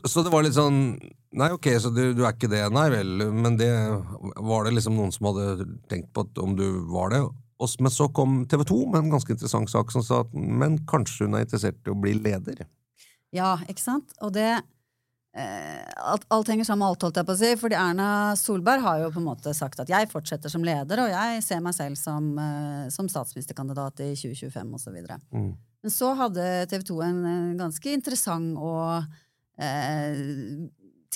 [0.05, 0.99] Så det var litt sånn
[1.33, 3.23] Nei, ok, så du, du er ikke det, nei vel.
[3.33, 3.71] Men det
[4.37, 7.23] var det liksom noen som hadde tenkt på at om du var det.
[7.81, 11.27] Men så kom TV 2 med en ganske interessant sak som sa at men kanskje
[11.27, 12.65] hun er interessert i å bli leder.
[13.33, 14.13] Ja, ikke sant?
[14.21, 17.53] Og det eh, alt, alt henger sammen med alt, holdt jeg på å si.
[17.61, 21.13] Fordi Erna Solberg har jo på en måte sagt at jeg fortsetter som leder, og
[21.13, 25.01] jeg ser meg selv som, eh, som statsministerkandidat i 2025 osv.
[25.33, 25.53] Mm.
[25.83, 29.07] Men så hadde TV 2 en, eh, ganske interessant og
[29.59, 30.23] eh,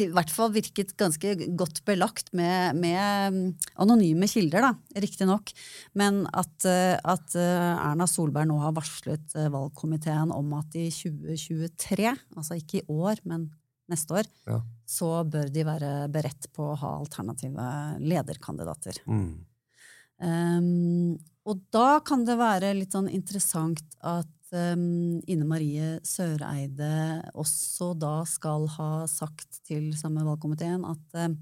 [0.04, 3.46] i hvert fall virket ganske godt belagt med, med mm,
[3.82, 5.52] anonyme kilder, da, riktignok.
[5.98, 10.88] Men at, eh, at eh, Erna Solberg nå har varslet eh, valgkomiteen om at i
[10.92, 13.48] 2023, altså ikke i år, men
[13.90, 14.60] neste år, Ja.
[14.86, 17.66] så bør de være beredt på å ha alternative
[18.02, 18.98] lederkandidater.
[19.06, 19.44] Mm.
[20.16, 26.88] Um, og da kan det være litt sånn interessant at um, Ine Marie Søreide
[27.36, 31.36] også da skal ha sagt til samme valgkomiteen at um,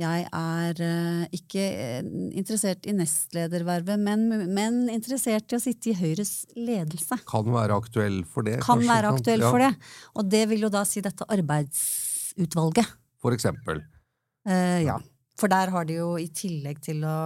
[0.00, 2.06] jeg er eh, ikke eh,
[2.38, 7.18] interessert i nestledervervet, men, men interessert i å sitte i Høyres ledelse.
[7.28, 8.60] Kan være aktuell for det.
[8.62, 9.70] Kan kanskje, være aktuell Ja, for det.
[10.16, 12.94] Og det vil jo da si dette arbeidsutvalget.
[13.20, 13.82] For eksempel.
[14.48, 14.96] Eh, ja.
[15.40, 17.18] For der har de jo i tillegg til å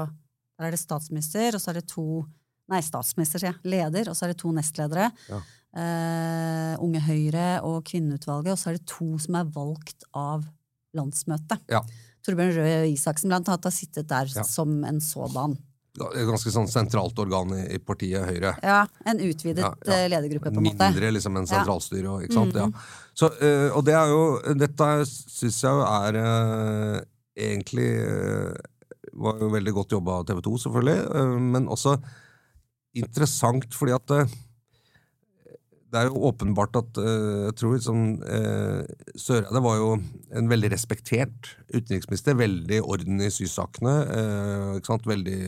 [0.54, 2.22] Der er det statsminister, og så er det to
[2.72, 3.60] Nei, statsminister, sier jeg.
[3.74, 5.10] Leder, og så er det to nestledere.
[5.28, 5.40] Ja.
[5.74, 10.46] Uh, Unge Høyre og Kvinneutvalget, og så er det to som er valgt av
[10.94, 11.64] landsmøtet.
[11.72, 11.82] Ja.
[12.24, 14.44] Torbjørn Røe Isaksen blant annet har sittet der Ja.
[14.48, 15.58] som en sådan.
[15.94, 18.56] Et Ganske sånn sentralt organ i, partiet Høyre.
[18.64, 19.92] Ja, En utvidet Ja, ja.
[19.92, 20.88] eh, ledergruppe, på en måte.
[20.90, 22.22] Mindre liksom en sentralstyre.
[22.24, 22.54] Ikke sant?
[22.54, 22.80] Mm Ja.
[23.14, 27.00] Så, uh, og det er jo Dette syns jeg jo er uh,
[27.36, 28.54] egentlig uh,
[29.14, 31.92] Var jo veldig godt jobba av TV 2, selvfølgelig, men også
[32.98, 34.34] interessant fordi at eh,
[35.94, 38.80] det er jo åpenbart at eh, jeg tror liksom, eh,
[39.20, 39.90] Søreide var jo
[40.34, 42.38] en veldig respektert utenriksminister.
[42.38, 43.94] Veldig orden i sysakene.
[44.82, 45.40] Veldig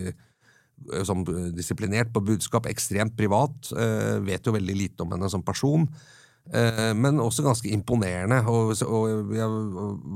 [1.09, 1.25] sånn,
[1.57, 2.69] disiplinert på budskap.
[2.71, 3.73] Ekstremt privat.
[4.27, 5.89] Vet jo veldig lite om henne som person.
[6.55, 8.39] Eh, men også ganske imponerende.
[8.47, 9.49] Og, og jeg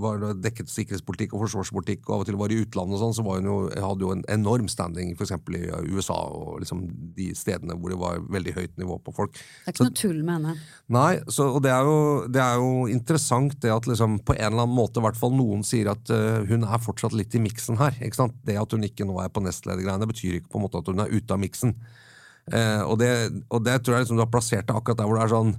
[0.02, 3.38] var dekket sikkerhetspolitikk og forsvarspolitikk, og av og til var i utlandet, og sånn, så
[3.42, 5.34] jo, hadde jo en enorm standing f.eks.
[5.58, 6.84] i USA og liksom
[7.16, 9.34] de stedene hvor det var veldig høyt nivå på folk.
[9.34, 10.54] Det er ikke noe tull med henne.
[10.94, 11.98] Nei, så, og det er, jo,
[12.30, 15.34] det er jo interessant det at liksom på en eller annen måte i hvert fall
[15.34, 17.96] noen sier at uh, hun er fortsatt litt i miksen her.
[17.98, 18.38] ikke sant?
[18.46, 21.02] Det at hun ikke nå er på nestledergreiene, betyr ikke på en måte at hun
[21.02, 21.74] er ute av miksen.
[22.50, 23.10] Uh, og, det,
[23.50, 25.52] og det tror jeg liksom du har plassert deg akkurat der hvor det er sånn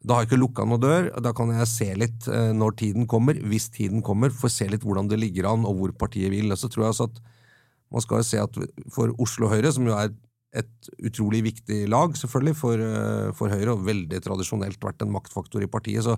[0.00, 3.06] da har jeg ikke lukka noen dør, da kan jeg se litt eh, når tiden
[3.10, 6.48] kommer, hvis tiden kommer, få se litt hvordan det ligger an, og hvor partiet vil.
[6.48, 7.20] Og så tror jeg altså at
[7.90, 8.56] man skal se at
[8.94, 10.14] for Oslo Høyre, som jo er
[10.56, 15.62] et utrolig viktig lag, selvfølgelig, for, eh, for Høyre, og veldig tradisjonelt vært en maktfaktor
[15.62, 16.16] i partiet, så,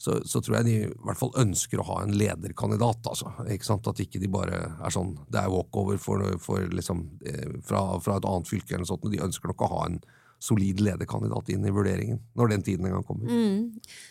[0.00, 3.04] så, så tror jeg de i hvert fall ønsker å ha en lederkandidat.
[3.04, 7.04] altså, ikke sant, At ikke de bare er sånn Det er walkover for, for liksom,
[7.28, 9.12] eh, fra, fra et annet fylke eller noe sånt.
[9.12, 10.00] De ønsker nok å ha en
[10.40, 13.28] solid lederkandidat inn i vurderingen, når den tiden en gang kommer.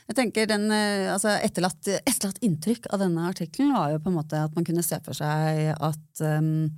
[0.09, 4.19] Jeg tenker den, eh, altså etterlatt, etterlatt inntrykk av denne artikkelen var jo på en
[4.19, 6.69] måte at man kunne se for seg at um,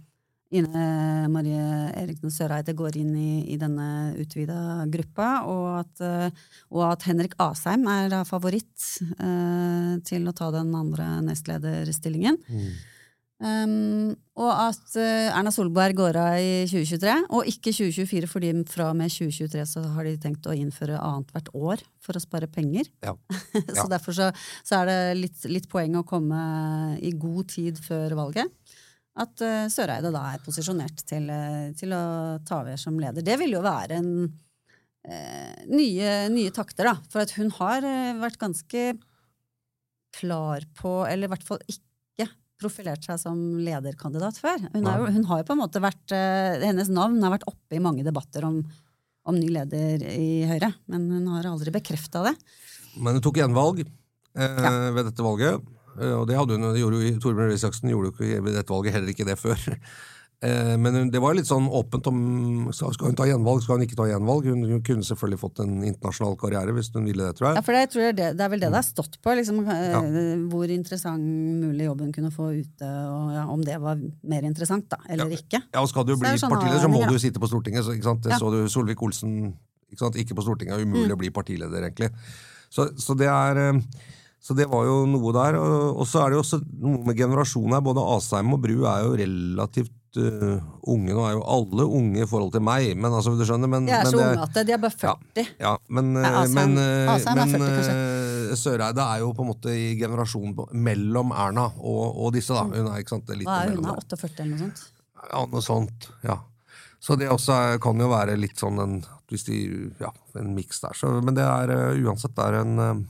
[0.52, 0.86] Ine
[1.32, 7.06] Marie Eriksen Søreide går inn i, i denne utvida gruppa, og at, eh, og at
[7.08, 8.88] Henrik Asheim er favoritt
[9.20, 12.40] uh, til å ta den andre nestlederstillingen.
[13.42, 18.92] Um, og at eh, Erna Solberg går av i 2023, og ikke 2024, fordi fra
[18.92, 22.92] og med 2023 så har de tenkt å innføre annethvert år for å spare penger.
[23.02, 23.16] Ja.
[23.74, 23.88] så Ja.
[23.96, 24.30] derfor så,
[24.62, 26.44] så er det litt, litt poeng å komme
[27.02, 28.78] i god tid før valget.
[29.18, 32.04] At uh, Søreide da er posisjonert til, eh, til å
[32.48, 33.26] ta over som leder.
[33.26, 37.00] Det vil jo være en uh, nye, nye takter, da.
[37.10, 37.90] For at hun har
[38.22, 38.92] vært ganske
[40.14, 41.90] klar på, eller i hvert fall ikke
[42.62, 44.62] profilert seg som lederkandidat før.
[44.76, 47.78] Hun, er hun har jo på en måte vært eh, Hennes navn har vært oppe
[47.78, 48.62] i mange debatter om,
[49.28, 52.36] om ny leder i Høyre, men hun har aldri bekrefta det.
[53.02, 54.74] Men hun tok gjenvalg eh, Ja.
[54.96, 55.60] ved dette valget.
[56.00, 58.56] Eh, og det hadde hun, det gjorde jo, Torbjørn Røe Isaksen gjorde jo ikke ved
[58.62, 59.66] dette valget heller ikke det før.
[60.42, 63.98] Eh, men det var litt sånn åpent om skal hun ta gjenvalg, skal hun ikke
[64.00, 64.48] ta gjenvalg.
[64.50, 67.66] Hun, hun kunne selvfølgelig fått en internasjonal karriere hvis hun ville det, tror Ja, jeg.
[67.68, 69.36] for det, tror jeg det, det er vel det det har stått på.
[69.38, 70.02] Liksom, eh, Ja.
[70.50, 71.22] Hvor interessant
[71.62, 74.02] mulig jobb hun kunne få ute, og ja, om det var
[74.34, 75.62] mer interessant, da, eller ikke.
[75.76, 77.86] Ja, og Skal du bli sånne partileder, så må du sitte på Stortinget.
[77.86, 78.24] Så, ikke sant?
[78.26, 78.40] Det Ja.
[78.42, 79.54] så du Solvik-Olsen
[79.92, 80.16] ikke, sant?
[80.18, 80.82] ikke på Stortinget.
[80.82, 81.18] Umulig Mm.
[81.20, 82.10] å bli partileder, egentlig.
[82.72, 83.82] Så, så det er eh,
[84.42, 85.54] så det var jo noe der.
[85.62, 87.82] Og, og så er det jo også noe med generasjonen her.
[87.86, 90.58] Både Asheim og Bru er jo relativt eh,
[90.92, 91.14] unge.
[91.14, 93.94] Nå er jo alle unge i forhold til meg, men altså, du skjønner men, De
[93.96, 95.46] er men så unge at de er bare 40.
[95.62, 97.96] Ja, men, Nei, eh, Asheim- men, eh, Asheim er men 40 kanskje.
[98.52, 102.64] eh, Søreide er jo på en måte i generasjonen mellom Erna og, og disse, da.
[102.68, 104.84] Hun er ikke sant, litt Hva er hun, imellom 48 eller noe sånt?
[105.32, 106.10] Ja, noe sånt.
[106.26, 106.38] Ja.
[107.02, 109.00] Så det også kan jo være litt sånn en
[109.32, 109.58] hvis de,
[110.02, 110.92] ja, en miks der.
[110.94, 111.72] Så, men det er
[112.04, 113.08] uansett det er en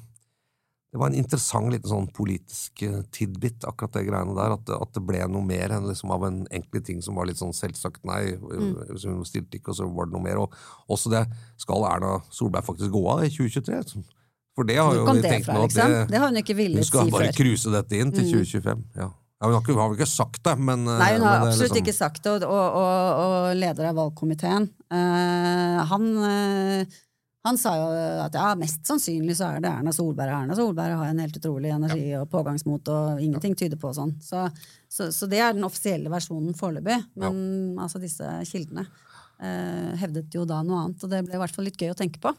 [0.91, 4.55] Det var en interessant liten sånn politisk eh, tidbit, akkurat det greiene der.
[4.57, 7.29] At, det- at det ble noe mer enn liksom av en enkel ting som var
[7.29, 8.33] litt sånn selvsagt nei.
[8.35, 8.73] Mm.
[8.91, 10.41] Hun stilte ikke, og så var det noe mer.
[10.43, 10.51] Og
[10.91, 11.23] også det
[11.63, 14.03] skal Erna Solberg faktisk gå av i 2023?
[14.51, 15.93] For det har jo vi det tenkt fra, nå at liksom?
[16.11, 17.31] Det har hun ikke villet si skal bare før.
[17.31, 17.37] Mm.
[17.39, 18.83] cruise dette inn til 2025.
[18.99, 19.07] Ja.
[19.41, 21.79] Ja, hun har, ikke, vel ikke sagt det, men eh, Nei, hun har absolutt liksom-
[21.81, 26.99] ikke sagt det, og, og, og, og leder av valgkomiteen uh, han, eh,
[27.41, 27.85] han sa jo
[28.21, 30.29] at ja, mest sannsynlig så er det Erna Solberg.
[30.43, 34.13] Erna Solberg har en helt utrolig energi og pågangsmot, og ingenting tyder på sånn.
[34.21, 34.43] Så,
[34.85, 36.99] så, så det er den offisielle versjonen foreløpig.
[37.17, 41.57] Men altså, disse kildene eh, hevdet jo da noe annet, og det ble i hvert
[41.57, 42.35] fall litt gøy å tenke på.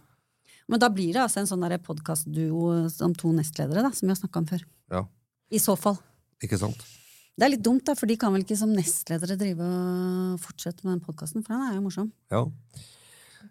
[0.70, 4.22] Men da blir det altså en sånn podkastduo om to nestledere, da, som vi har
[4.22, 4.62] snakka om før.
[4.94, 5.02] Ja,
[5.50, 5.98] I så fall.
[6.42, 6.86] ikke sant?
[7.32, 10.86] Det er litt dumt, da, for de kan vel ikke som nestledere drive og fortsette
[10.86, 12.12] med den podkasten, for den er jo morsom.
[12.30, 12.44] Ja.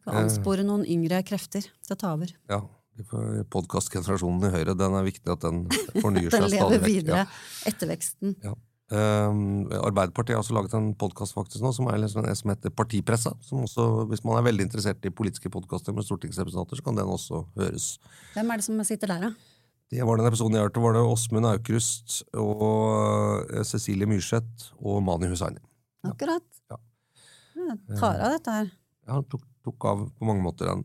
[0.06, 2.34] Få Anspore noen yngre krefter til å ta over.
[2.52, 2.62] ja.
[3.50, 5.64] Podkastgenerasjonen i Høyre, den er viktig at den
[6.02, 6.90] fornyer Den seg lever stadig vekk.
[6.92, 7.22] videre.
[7.24, 7.72] Ja.
[7.72, 8.36] Etterveksten.
[8.44, 8.52] Ja.
[8.92, 13.32] Um, Arbeiderpartiet har også laget en podkast som, liksom, som heter Partipressa.
[13.48, 17.10] Som også, hvis man er veldig interessert i politiske podkaster med stortingsrepresentanter, så kan den
[17.10, 17.94] også høres.
[18.36, 19.32] Hvem er det som sitter der, da?
[19.92, 25.02] Det var den episoden jeg hørte, var det Åsmund Aukrust og eh, Cecilie Myrseth og
[25.04, 25.60] Mani Hussaini.
[26.08, 26.46] Akkurat.
[26.72, 26.78] Ja.
[27.56, 28.70] Ja, tar av dette her.
[29.08, 30.84] Ja, han tok, tok av på mange måter, den.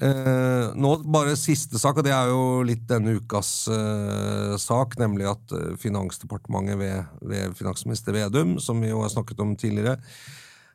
[0.00, 5.30] Eh, nå bare siste sak, og det er jo litt denne ukas eh, sak, nemlig
[5.30, 9.96] at eh, Finansdepartementet ved, ved finansminister Vedum, som vi jo har snakket om tidligere,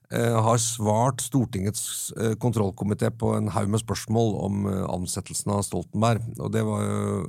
[0.09, 5.65] eh, har svart Stortingets eh, kontrollkomité på en haug med spørsmål om eh, ansettelsen av
[5.67, 6.25] Stoltenberg.
[6.39, 7.21] Og det var jo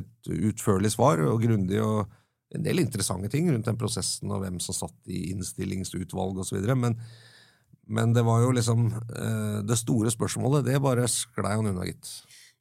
[0.00, 2.08] et utførlig svar, og grundig, og
[2.56, 6.64] en del interessante ting rundt den prosessen, og hvem som satt i innstillingsutvalg osv.
[6.74, 6.96] Men
[7.90, 12.10] men det var jo liksom eh, Det store spørsmålet, det bare sklei han unna, gitt.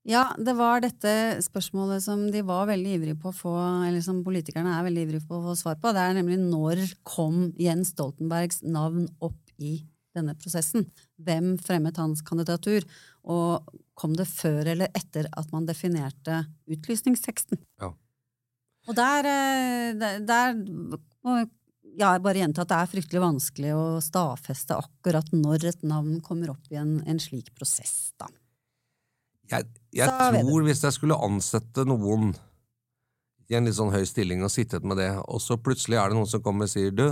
[0.10, 1.12] Ja, det var dette
[1.44, 3.54] spørsmålet som de var veldig ivrige på å få,
[3.86, 5.92] eller som politikerne er veldig ivrige på å få svar på.
[5.94, 9.82] Det er nemlig når kom Jens Stoltenbergs navn opp i
[10.18, 10.88] denne prosessen?
[11.22, 12.88] Hvem fremmet hans kandidatur?
[13.30, 17.60] Og kom det før eller etter at man definerte utlysningsteksten?
[17.84, 17.92] Ja.
[18.90, 20.56] Og der, eh, der,
[21.98, 26.20] ja, jeg bare gjenta at det er fryktelig vanskelig å stadfeste akkurat når et navn
[26.26, 28.30] kommer opp i en, en slik prosess, da.
[29.50, 29.66] Jeg,
[29.98, 32.36] jeg tror hvis jeg skulle ansette noen
[33.50, 36.20] i en litt sånn høy stilling og sittet med det, og så plutselig er det
[36.20, 37.08] noen som kommer og sier du,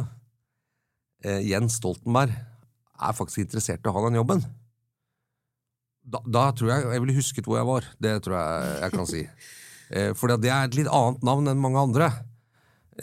[1.25, 4.43] eh, Jens Stoltenberg er faktisk interessert i å ha den jobben.
[6.07, 7.87] Da, da tror jeg jeg ville husket hvor jeg var.
[7.99, 9.23] Det tror jeg jeg kan si.
[9.87, 12.09] Eh, for det er et litt annet navn enn mange andre.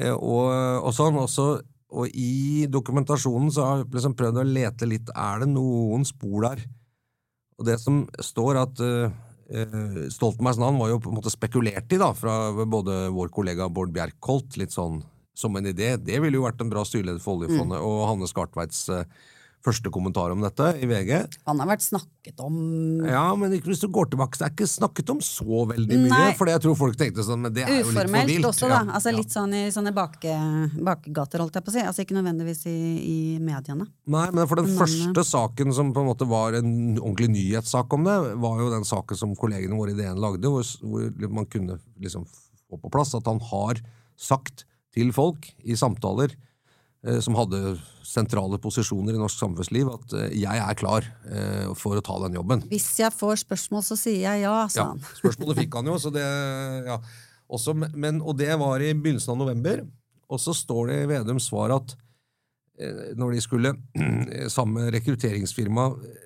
[0.00, 0.50] Eh, og,
[0.84, 1.48] og sånn, og så
[1.94, 6.48] og i dokumentasjonen så har jeg liksom prøvd å lete litt Er det noen spor
[6.48, 6.64] der?
[7.54, 9.76] Og det som står at eh,
[10.10, 13.92] Stoltenbergs navn var jo på en måte spekulert i da, fra både vår kollega Bård
[13.94, 15.04] Bjerkholt, litt sånn
[15.38, 15.94] som en idé.
[15.98, 17.82] Det ville jo vært en bra styreleder for oljefondet.
[17.82, 19.06] Og Hanne Skartveits eh,
[19.64, 21.10] første kommentar om dette i VG.
[21.48, 22.56] Han har vært snakket om
[23.08, 26.10] Ja, men hvis du går tilbake, så er det ikke snakket om så veldig mye.
[26.12, 26.34] Nei.
[26.36, 28.48] For jeg tror folk tenkte sånn, men det er jo litt for Uformelt vilt.
[28.50, 28.82] også, da.
[28.84, 29.14] Ja, Altså.
[29.16, 30.36] Litt sånn i sånne bake,
[30.90, 31.84] bakgater, holdt jeg på å si.
[31.84, 33.88] Altså Ikke nødvendigvis i, i mediene.
[34.06, 37.92] Nei, men for den Men, første saken som på en måte var en ordentlig nyhetssak
[37.96, 41.48] om det, var jo den saken som kollegene våre i DN lagde, hvor, hvor man
[41.48, 42.28] kunne liksom
[42.68, 43.80] få på plass at han har
[44.16, 46.40] sagt til folk i samtaler eh,
[47.20, 47.76] som hadde
[48.14, 52.38] sentrale posisjoner i norsk samfunnsliv, at eh, jeg er klar eh, for å ta den
[52.38, 52.64] jobben.
[52.70, 56.12] Hvis jeg får spørsmål, så sier jeg ja, sa Ja, spørsmålet fikk han jo, så
[56.14, 57.00] det ja.
[57.54, 59.84] Også, men, og det var i begynnelsen av november.
[60.32, 61.92] Og så står det i Vedums svar at
[62.80, 63.74] eh, når de skulle,
[64.54, 66.22] sammen med rekrutteringsfirma, eh,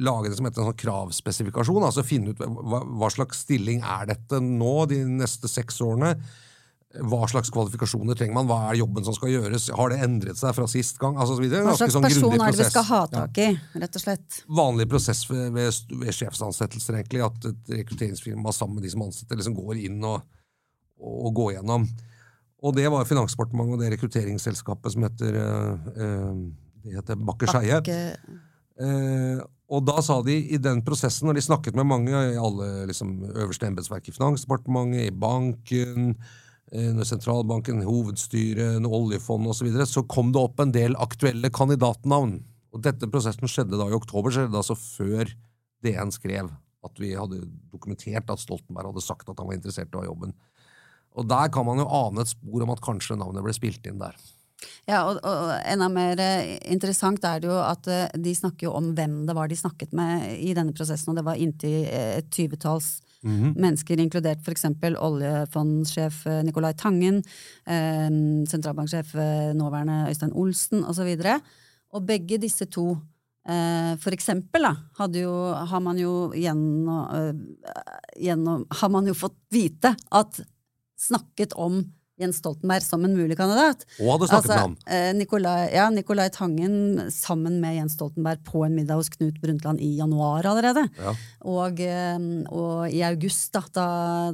[0.00, 4.06] lage det som heter en sånn kravspesifikasjon, altså finne ut hva, hva slags stilling er
[4.12, 6.14] dette nå de neste seks årene,
[6.90, 10.54] hva slags kvalifikasjoner trenger man, hva er jobben som skal gjøres, har det endret seg
[10.56, 11.62] fra sist gang, altså så videre.
[11.68, 13.48] Hva slags sånn person er det vi skal ha tak i,
[13.78, 14.40] rett og slett?
[14.60, 19.38] vanlig prosess ved, ved, ved sjefsansettelser, egentlig, at et rekrutteringsfirma sammen med de som ansetter,
[19.38, 20.26] liksom går inn og,
[20.98, 21.86] og går gjennom.
[22.60, 26.42] Og det var Finansdepartementet og det rekrutteringsselskapet som heter eh,
[26.88, 27.80] heter Bakker Skeie.
[28.80, 32.88] Eh, og da sa de i den prosessen, når de snakket med mange i alle
[32.90, 36.14] liksom, øverste embetsverk i Finansdepartementet, i banken,
[36.72, 40.96] eh, når sentralbanken, hovedstyret, når oljefondet osv., så, videre, så kom det opp en del
[41.00, 42.38] aktuelle kandidatnavn.
[42.70, 45.30] Og dette prosessen skjedde da i oktober, skjedde altså før
[45.84, 46.50] DN skrev
[46.86, 50.08] at vi hadde dokumentert at Stoltenberg hadde sagt at han var interessert i å ha
[50.08, 50.32] jobben.
[51.18, 54.00] Og der kan man jo ane et spor om at kanskje navnet ble spilt inn
[54.00, 54.16] der.
[54.88, 58.74] Ja, og, og enda mer eh, interessant er det jo at eh, de snakker jo
[58.76, 62.18] om hvem det var de snakket med i denne prosessen, og det var inntil eh,
[62.18, 64.66] et tyvetalls mennesker, inkludert f.eks.
[64.96, 67.20] oljefondsjef eh, Nicolai Tangen,
[67.66, 68.08] eh,
[68.48, 71.06] sentralbanksjef eh, nåværende Øystein Olsen osv.
[71.06, 71.38] Og, så
[71.92, 72.92] og begge disse to
[73.48, 74.74] eh, for eksempel da,
[75.18, 80.40] jo, har man jo gjennom, eh, gjennom Har man jo fått vite at
[81.00, 81.82] snakket om
[82.20, 83.86] Jens Stoltenberg som en mulig kandidat.
[84.00, 85.18] Og hadde snakket med han.
[85.18, 89.94] Nikolai, ja, Nicolai Tangen sammen med Jens Stoltenberg på en middag hos Knut Brundtland i
[89.98, 90.86] januar allerede.
[91.00, 91.14] Ja.
[91.48, 92.18] Og, eh,
[92.52, 93.64] og i august, da,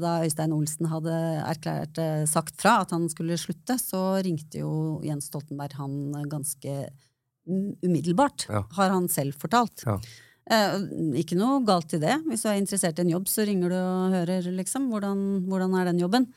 [0.02, 1.14] da, Øystein Olsen hadde
[1.46, 5.98] erklært eh, sagt fra at han skulle slutte, så ringte jo Jens Stoltenberg han
[6.30, 6.76] ganske
[7.46, 8.64] um- umiddelbart, Ja.
[8.76, 9.84] har han selv fortalt.
[9.86, 9.98] Ja.
[10.46, 10.74] Eh,
[11.18, 12.20] ikke noe galt i det.
[12.28, 15.72] Hvis du er interessert i en jobb, så ringer du og hører liksom, hvordan, hvordan
[15.74, 16.28] er den jobben.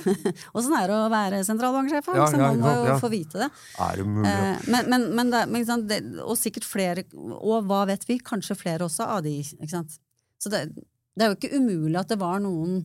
[0.54, 2.08] og sånn er det å være sentralbanksjef?
[2.08, 2.94] Ja, liksom, ja, man må jo ja.
[3.02, 3.50] få vite det.
[3.84, 4.30] Er det mulig?
[4.30, 7.04] Eh, men, men, men, det, ikke det, og sikkert flere,
[7.36, 9.36] og hva vet vi, kanskje flere også av de.
[9.44, 10.00] Ikke sant?
[10.40, 10.64] Så det,
[11.12, 12.80] det er jo ikke umulig at det var noen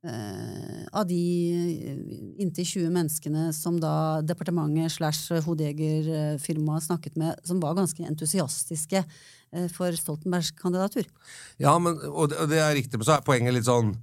[0.00, 1.16] Uh, av de
[2.40, 9.02] inntil 20 menneskene som da departementet slash hodejegerfirmaet snakket med, som var ganske entusiastiske
[9.74, 11.08] for Stoltenbergs kandidatur.
[11.58, 13.94] Ja, men, og, det, og det er riktig, men så er poenget litt sånn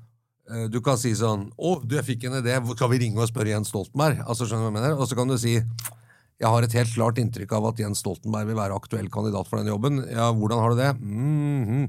[0.51, 2.57] eh, Du kan si sånn 'Å, du, jeg fikk en idé.
[2.73, 4.99] Skal vi ringe og spørre Jens Stoltenberg?' Altså, skjønner du hva jeg mener?
[4.99, 8.51] Og så kan du si 'Jeg har et helt klart inntrykk av at Jens Stoltenberg
[8.51, 10.03] vil være aktuell kandidat for den jobben'.
[10.11, 10.91] Ja, hvordan har du det?
[10.99, 11.87] Mhm.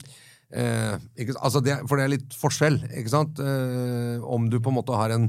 [0.48, 3.40] Eh, ikke, altså det, for det er litt forskjell, ikke sant?
[3.42, 5.28] Eh, om du på en måte har en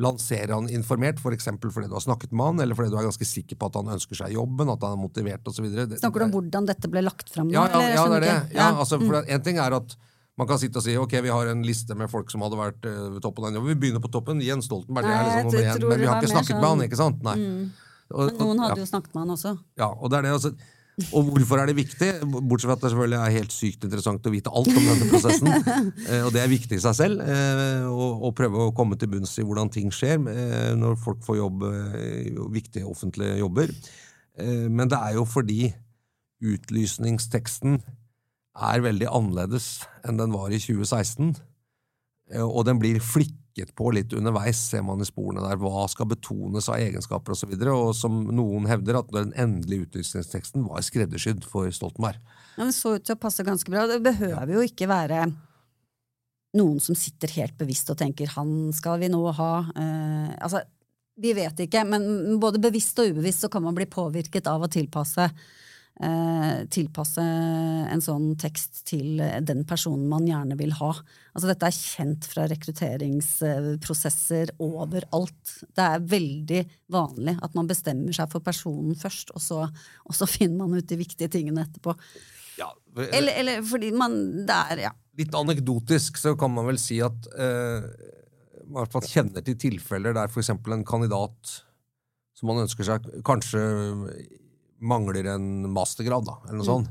[0.00, 1.48] lanserer han informert, f.eks.
[1.60, 3.76] For fordi du har snakket med han, eller fordi du er ganske sikker på at
[3.80, 5.66] han ønsker seg jobben, at han er motivert osv.
[5.98, 7.50] Snakker du om hvordan dette ble lagt fram?
[7.52, 8.38] Ja, ja, ja det er det.
[8.56, 9.96] Ja, altså, for En ting er at
[10.40, 12.86] man kan sitte og si ok, vi har en liste med folk som hadde vært
[12.88, 13.74] uh, toppen av den jobben.
[13.74, 14.40] Vi begynner på toppen.
[14.40, 15.88] Jens Stoltenberg, det Nei, er liksom nummer én.
[15.90, 17.26] Men vi har ikke snakket snakket med sånn- han, ikke sant?
[17.26, 17.36] Nei.
[18.12, 19.52] Og, Men noen hadde jo snakket med han også.
[19.80, 20.54] ja, og det er det altså
[21.16, 22.08] og hvorfor er det viktig?
[22.28, 25.48] Bortsett fra at det selvfølgelig er helt sykt interessant å vite alt om denne prosessen.
[26.10, 27.22] eh, og det er viktig i seg selv.
[27.24, 31.40] Eh, å prøve å komme til bunns i hvordan ting skjer eh, når folk får
[31.40, 31.64] jobb,
[32.52, 33.72] viktige offentlige jobber.
[34.38, 35.72] Eh, men det er jo fordi
[36.42, 37.80] utlysningsteksten
[38.52, 41.34] er veldig annerledes enn den var i 2016.
[42.32, 43.00] Eh, Og den blir
[43.52, 45.56] flikket på litt underveis, ser man i sporene der.
[45.56, 47.52] Hva skal betones av egenskaper osv.
[47.52, 52.18] Og, så og som noen hevder, at den endelige utlysningsteksten var skreddersydd for Stoltenberg.
[52.56, 53.86] Ja, men så ut til å passe ganske bra.
[53.86, 55.26] Det behøver jo ikke være
[56.54, 59.72] noen som sitter helt bevisst og tenker 'han skal vi nå ha'.
[59.76, 60.62] Eh, altså,
[61.16, 64.68] vi vet ikke, men både bevisst og ubevisst så kan man bli påvirket av å
[64.68, 65.30] tilpasse
[66.72, 70.92] tilpasse en sånn tekst til den personen man gjerne vil ha.
[71.34, 75.64] Altså Dette er kjent fra rekrutteringsprosesser overalt.
[75.70, 76.62] Det er veldig
[76.92, 80.88] vanlig at man bestemmer seg for personen først, og så, og så finner man ut
[80.88, 81.92] de viktige tingene etterpå.
[82.58, 84.92] Ja, Eller, eller fordi man Det er, ja.
[85.16, 87.80] Litt anekdotisk så kan man vel si at eh,
[88.72, 90.50] man kjenner til tilfeller der f.eks.
[90.52, 91.62] en kandidat
[92.36, 93.60] som man ønsker seg, kanskje
[94.82, 96.90] mangler en mastergrad, da, eller noe sånt.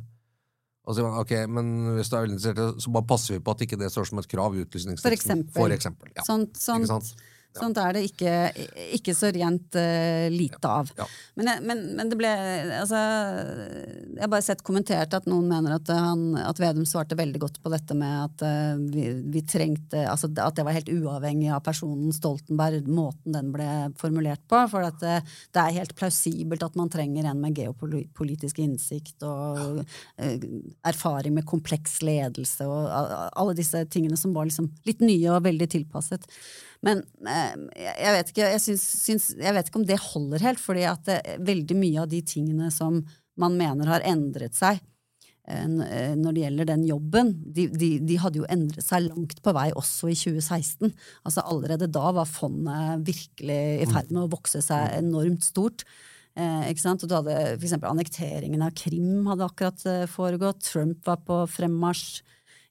[0.89, 1.67] Og så ok, men
[1.99, 4.21] hvis du er veldig interessert, så bare passer vi på at ikke det står som
[4.21, 5.03] et krav i utlysningsteksten.
[5.05, 5.59] For eksempel.
[5.59, 6.13] For eksempel.
[6.17, 6.25] Ja.
[6.25, 7.11] Sånt, sånt?
[7.57, 8.33] Sånt er det ikke,
[8.97, 10.91] ikke så rent uh, lite av.
[11.35, 12.29] Men, jeg- men, men det ble
[12.79, 12.99] altså,
[14.15, 17.59] Jeg har bare sett kommentert at noen mener at, han, at Vedum svarte veldig godt
[17.63, 21.63] på dette med at uh, vi, vi trengte altså, At det var helt uavhengig av
[21.65, 23.67] personen Stoltenberg, måten den ble
[23.99, 24.61] formulert på.
[24.71, 25.17] For at det,
[25.55, 29.83] det er helt plausibelt at man trenger en med geopolitisk innsikt og
[30.21, 30.37] eh,
[30.87, 35.67] erfaring med kompleks ledelse og alle disse tingene som var liksom litt nye og veldig
[35.73, 36.27] tilpasset.
[36.85, 40.61] Men eh, jeg, vet ikke, jeg, syns, syns, jeg vet ikke om det holder helt,
[40.61, 43.03] fordi at det, veldig mye av de tingene som
[43.39, 44.79] man mener har endret seg
[45.47, 49.43] eh, eh, når det gjelder den jobben, de, de, de hadde jo endret seg langt
[49.45, 50.89] på vei også i 2016.
[51.21, 55.85] Altså Allerede da var fondet virkelig i ferd med å vokse seg enormt stort.
[56.39, 57.03] Eh, ikke sant?
[57.03, 60.63] Og du hadde for Annekteringen av Krim hadde akkurat eh, foregått.
[60.69, 62.21] Trump var på fremmarsj.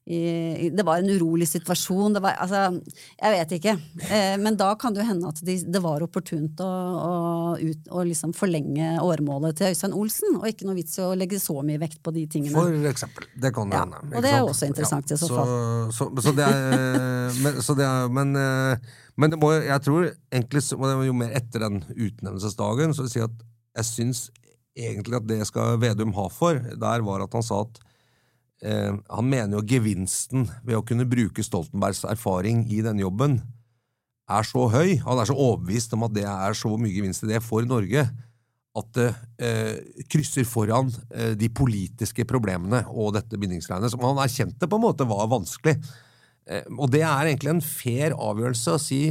[0.05, 2.15] Det var en urolig situasjon.
[2.15, 2.81] Det var, altså,
[3.21, 3.73] jeg vet ikke.
[4.09, 7.11] Eh, men da kan det jo hende at de, det var opportunt å, å,
[7.61, 11.37] ut, å liksom forlenge åremålet til Øystein Olsen, og ikke noe vits i å legge
[11.41, 12.55] så mye vekt på de tingene.
[12.57, 13.29] For eksempel.
[13.37, 14.01] Det kan det Ja, hende.
[14.09, 14.55] og det er sant?
[14.55, 15.53] også interessant i så fall.
[15.93, 20.09] Så, så det er, men, så det er, men, eh, men det må, jeg tror
[20.09, 20.65] egentlig
[21.11, 23.47] jo mer etter den utnevnelsesdagen, så vil jeg si at
[23.77, 24.25] jeg syns
[24.77, 27.79] egentlig at det skal Vedum ha for, der var at han sa at
[28.65, 33.39] eh, han mener jo gevinsten ved å kunne bruke Stoltenbergs erfaring i denne jobben
[34.31, 37.31] er så høy, han er så overbevist om at det er så mye gevinst i
[37.33, 38.05] det for Norge,
[38.71, 39.09] at det
[39.43, 44.85] eh, krysser foran eh, de politiske problemene og dette bindingsregnet, som han erkjente på en
[44.85, 45.75] måte var vanskelig.
[46.47, 49.01] Eh, og det er egentlig en fair avgjørelse å si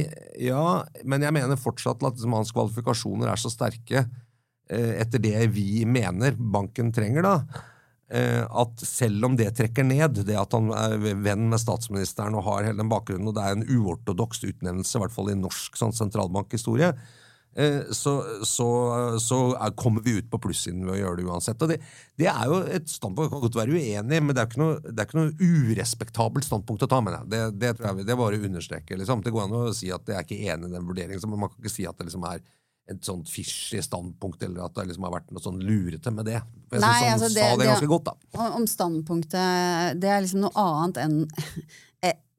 [0.41, 5.45] ja, men jeg mener fortsatt at liksom, hans kvalifikasjoner er så sterke eh, etter det
[5.53, 7.67] vi mener banken trenger, da.
[8.11, 12.45] Eh, At selv om det trekker ned, det at han er venn med statsministeren og
[12.49, 15.79] har hele den bakgrunnen, og det er en uortodoks utnevnelse, i hvert fall i norsk
[15.79, 16.91] sånn, sentralbankhistorie,
[17.55, 18.15] eh, så,
[18.47, 18.69] så,
[19.23, 21.65] så er, kommer vi ut på plussiden ved å gjøre det uansett.
[21.65, 21.81] Og det,
[22.21, 24.63] det er jo et standpunkt jeg kan godt være uenig i, men det er ikke
[24.63, 27.03] noe, det er ikke noe urespektabelt standpunkt å ta.
[27.03, 27.43] med det.
[27.57, 29.01] Det, tror jeg vi, det bare understreker.
[29.01, 29.25] Liksom.
[29.25, 31.53] Det går an å si at jeg er ikke enig i den vurderingen, men man
[31.53, 32.43] kan ikke si at det liksom er
[32.91, 36.41] et sånt fishy standpunkt, eller at det liksom har vært noe sånn lurete med det.
[36.69, 38.49] For jeg Nei, synes han altså, det- sa det det- ganske godt, da.
[38.55, 41.27] Om standpunktet Det er liksom noe annet enn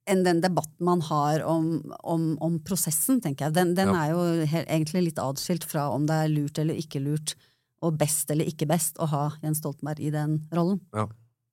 [0.05, 3.55] enn den debatten man har om, om, om prosessen, tenker jeg.
[3.55, 4.03] Den, den Ja.
[4.03, 7.37] er jo helt, egentlig litt adskilt fra om det er lurt eller ikke lurt,
[7.83, 10.81] og best eller ikke best å ha Jens Stoltenberg i den rollen.
[10.93, 11.07] Ja,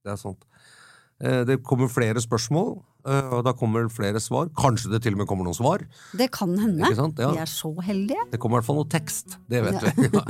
[0.04, 0.44] det er sant.
[1.22, 2.99] Eh, Det kommer flere spørsmål, eh,
[3.34, 4.50] og da kommer flere svar.
[4.58, 5.84] Kanskje det til og med kommer noen svar.
[6.18, 6.90] Det kan hende.
[6.90, 7.32] Ja.
[7.34, 8.26] Vi er så heldige.
[8.32, 10.10] Det kommer i hvert fall noe tekst, det vet vi.
[10.20, 10.24] Ja.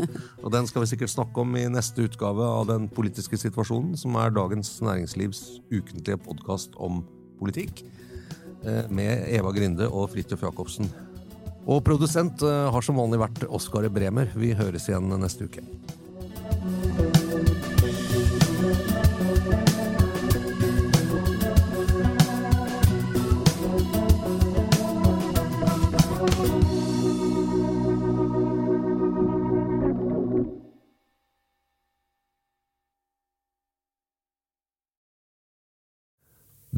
[0.44, 4.16] Og den skal vi sikkert snakke om i neste utgave av Den politiske situasjonen, som
[4.20, 7.04] er Dagens Næringslivs ukentlige podkast om
[7.40, 7.84] politikk,
[8.64, 10.92] eh, med Eva Grinde og Fridtjof Jacobsen.
[11.70, 14.32] Og produsent eh, har som vanlig vært Oskar Bremer.
[14.36, 15.66] Vi høres igjen neste uke.